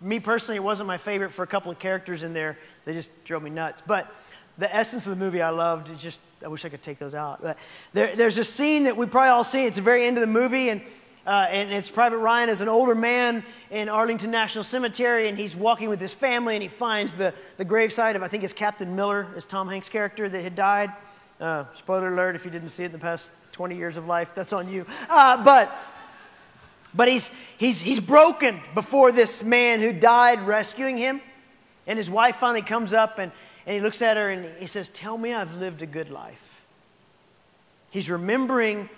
me 0.04 0.20
personally, 0.20 0.56
it 0.56 0.62
wasn't 0.62 0.86
my 0.86 0.98
favorite 0.98 1.32
for 1.32 1.42
a 1.42 1.46
couple 1.46 1.72
of 1.72 1.78
characters 1.78 2.22
in 2.22 2.34
there. 2.34 2.58
They 2.84 2.92
just 2.92 3.24
drove 3.24 3.42
me 3.42 3.50
nuts. 3.50 3.82
But 3.86 4.12
the 4.58 4.74
essence 4.74 5.06
of 5.06 5.18
the 5.18 5.24
movie 5.24 5.42
I 5.42 5.50
loved. 5.50 5.88
It's 5.88 6.02
just, 6.02 6.20
I 6.44 6.48
wish 6.48 6.64
I 6.64 6.68
could 6.68 6.82
take 6.82 6.98
those 6.98 7.14
out. 7.14 7.42
But 7.42 7.58
there, 7.92 8.14
there's 8.14 8.38
a 8.38 8.44
scene 8.44 8.84
that 8.84 8.96
we 8.96 9.06
probably 9.06 9.30
all 9.30 9.44
see. 9.44 9.64
It's 9.64 9.76
the 9.76 9.82
very 9.82 10.06
end 10.06 10.16
of 10.16 10.20
the 10.20 10.26
movie, 10.26 10.68
and, 10.68 10.82
uh, 11.26 11.46
and 11.50 11.72
it's 11.72 11.90
Private 11.90 12.18
Ryan 12.18 12.50
as 12.50 12.60
an 12.60 12.68
older 12.68 12.94
man 12.94 13.42
in 13.70 13.88
Arlington 13.88 14.30
National 14.30 14.62
Cemetery, 14.62 15.28
and 15.28 15.38
he's 15.38 15.56
walking 15.56 15.88
with 15.88 16.00
his 16.00 16.14
family, 16.14 16.54
and 16.54 16.62
he 16.62 16.68
finds 16.68 17.16
the, 17.16 17.34
the 17.56 17.64
gravesite 17.64 18.14
of, 18.14 18.22
I 18.22 18.28
think 18.28 18.44
it's 18.44 18.52
Captain 18.52 18.94
Miller, 18.94 19.26
is 19.36 19.44
Tom 19.44 19.68
Hanks' 19.68 19.88
character 19.88 20.28
that 20.28 20.42
had 20.42 20.54
died. 20.54 20.92
Uh, 21.40 21.64
spoiler 21.74 22.12
alert 22.12 22.36
if 22.36 22.44
you 22.44 22.50
didn't 22.50 22.68
see 22.68 22.84
it 22.84 22.86
in 22.86 22.92
the 22.92 22.98
past 22.98 23.32
20 23.52 23.76
years 23.76 23.96
of 23.96 24.06
life, 24.06 24.32
that's 24.34 24.52
on 24.52 24.68
you. 24.68 24.86
Uh, 25.08 25.42
but 25.42 25.76
but 26.94 27.08
he's, 27.08 27.30
he's, 27.58 27.80
he's 27.80 28.00
broken 28.00 28.60
before 28.74 29.10
this 29.10 29.42
man 29.42 29.80
who 29.80 29.92
died 29.92 30.42
rescuing 30.42 30.96
him. 30.96 31.20
And 31.86 31.98
his 31.98 32.08
wife 32.08 32.36
finally 32.36 32.62
comes 32.62 32.92
up 32.92 33.18
and, 33.18 33.32
and 33.66 33.74
he 33.74 33.80
looks 33.80 34.00
at 34.00 34.16
her 34.16 34.30
and 34.30 34.46
he 34.58 34.66
says, 34.66 34.88
Tell 34.88 35.18
me 35.18 35.32
I've 35.32 35.56
lived 35.56 35.82
a 35.82 35.86
good 35.86 36.10
life. 36.10 36.62
He's 37.90 38.08
remembering 38.10 38.88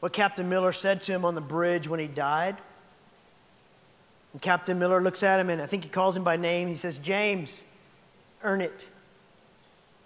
what 0.00 0.12
Captain 0.12 0.48
Miller 0.48 0.72
said 0.72 1.02
to 1.04 1.12
him 1.12 1.24
on 1.24 1.34
the 1.34 1.40
bridge 1.40 1.88
when 1.88 1.98
he 1.98 2.06
died. 2.06 2.56
And 4.32 4.42
Captain 4.42 4.78
Miller 4.78 5.02
looks 5.02 5.22
at 5.22 5.40
him 5.40 5.50
and 5.50 5.60
I 5.60 5.66
think 5.66 5.84
he 5.84 5.88
calls 5.88 6.16
him 6.16 6.24
by 6.24 6.36
name. 6.36 6.68
He 6.68 6.74
says, 6.74 6.98
James, 6.98 7.64
earn 8.42 8.60
it. 8.60 8.86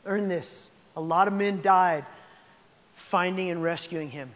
Earn 0.07 0.29
this. 0.29 0.69
A 0.97 1.01
lot 1.01 1.29
of 1.29 1.35
men 1.35 1.61
died 1.63 2.05
finding 2.95 3.51
and 3.51 3.63
rescuing 3.63 4.11
him. 4.11 4.31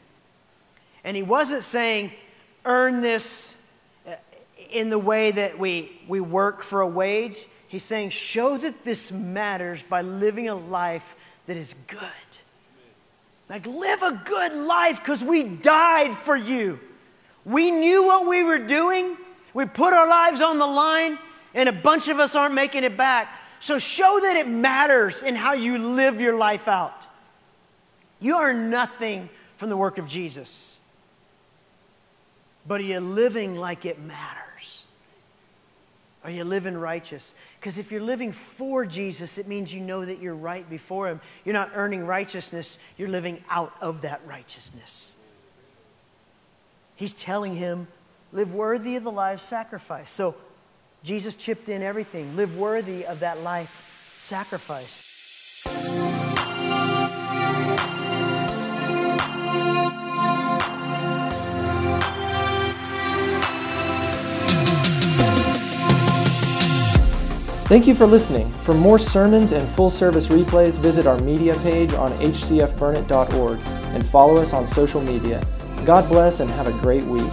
And 1.04 1.16
he 1.16 1.22
wasn't 1.22 1.62
saying, 1.62 2.12
earn 2.66 3.00
this 3.00 3.66
uh, 4.06 4.14
in 4.70 4.90
the 4.90 4.98
way 4.98 5.30
that 5.30 5.58
we, 5.58 5.98
we 6.06 6.20
work 6.20 6.62
for 6.62 6.82
a 6.82 6.86
wage. 6.86 7.46
He's 7.68 7.84
saying, 7.84 8.10
show 8.10 8.58
that 8.58 8.84
this 8.84 9.10
matters 9.10 9.82
by 9.82 10.02
living 10.02 10.48
a 10.48 10.54
life 10.54 11.16
that 11.46 11.56
is 11.56 11.74
good. 11.86 12.00
Like, 13.48 13.66
live 13.66 14.02
a 14.02 14.22
good 14.24 14.52
life 14.52 14.98
because 14.98 15.22
we 15.22 15.44
died 15.44 16.14
for 16.14 16.36
you. 16.36 16.80
We 17.44 17.70
knew 17.70 18.04
what 18.04 18.26
we 18.26 18.42
were 18.42 18.58
doing. 18.58 19.16
We 19.54 19.66
put 19.66 19.92
our 19.92 20.08
lives 20.08 20.40
on 20.40 20.58
the 20.58 20.66
line, 20.66 21.18
and 21.54 21.68
a 21.68 21.72
bunch 21.72 22.08
of 22.08 22.18
us 22.18 22.34
aren't 22.34 22.54
making 22.54 22.82
it 22.82 22.96
back. 22.96 23.32
So, 23.60 23.78
show 23.78 24.18
that 24.22 24.36
it 24.36 24.48
matters 24.48 25.22
in 25.22 25.36
how 25.36 25.52
you 25.54 25.78
live 25.78 26.20
your 26.20 26.36
life 26.36 26.66
out. 26.68 27.06
You 28.20 28.36
are 28.36 28.52
nothing 28.52 29.28
from 29.56 29.70
the 29.70 29.76
work 29.76 29.98
of 29.98 30.08
Jesus, 30.08 30.75
but 32.66 32.80
are 32.80 32.84
you 32.84 33.00
living 33.00 33.56
like 33.56 33.84
it 33.84 34.00
matters? 34.00 34.86
Are 36.24 36.30
you 36.30 36.44
living 36.44 36.76
righteous? 36.76 37.34
Because 37.60 37.78
if 37.78 37.92
you're 37.92 38.00
living 38.00 38.32
for 38.32 38.84
Jesus, 38.84 39.38
it 39.38 39.46
means 39.46 39.72
you 39.72 39.80
know 39.80 40.04
that 40.04 40.20
you're 40.20 40.34
right 40.34 40.68
before 40.68 41.08
Him. 41.08 41.20
You're 41.44 41.52
not 41.52 41.70
earning 41.74 42.04
righteousness, 42.04 42.78
you're 42.98 43.08
living 43.08 43.44
out 43.48 43.72
of 43.80 44.02
that 44.02 44.20
righteousness. 44.26 45.16
He's 46.96 47.12
telling 47.12 47.54
him 47.54 47.86
live 48.32 48.52
worthy 48.52 48.96
of 48.96 49.04
the 49.04 49.12
life 49.12 49.40
sacrificed. 49.40 50.14
So 50.14 50.34
Jesus 51.04 51.36
chipped 51.36 51.68
in 51.68 51.82
everything. 51.82 52.34
Live 52.34 52.56
worthy 52.56 53.06
of 53.06 53.20
that 53.20 53.42
life 53.42 54.14
sacrificed. 54.16 55.66
Thank 67.66 67.88
you 67.88 67.96
for 67.96 68.06
listening. 68.06 68.48
For 68.60 68.74
more 68.74 68.96
sermons 68.96 69.50
and 69.50 69.68
full 69.68 69.90
service 69.90 70.28
replays, 70.28 70.78
visit 70.78 71.04
our 71.04 71.18
media 71.18 71.56
page 71.56 71.94
on 71.94 72.12
hcfburnet.org 72.18 73.58
and 73.92 74.06
follow 74.06 74.36
us 74.36 74.52
on 74.52 74.64
social 74.64 75.00
media. 75.00 75.44
God 75.84 76.08
bless 76.08 76.38
and 76.38 76.48
have 76.48 76.68
a 76.68 76.72
great 76.80 77.04
week. 77.04 77.32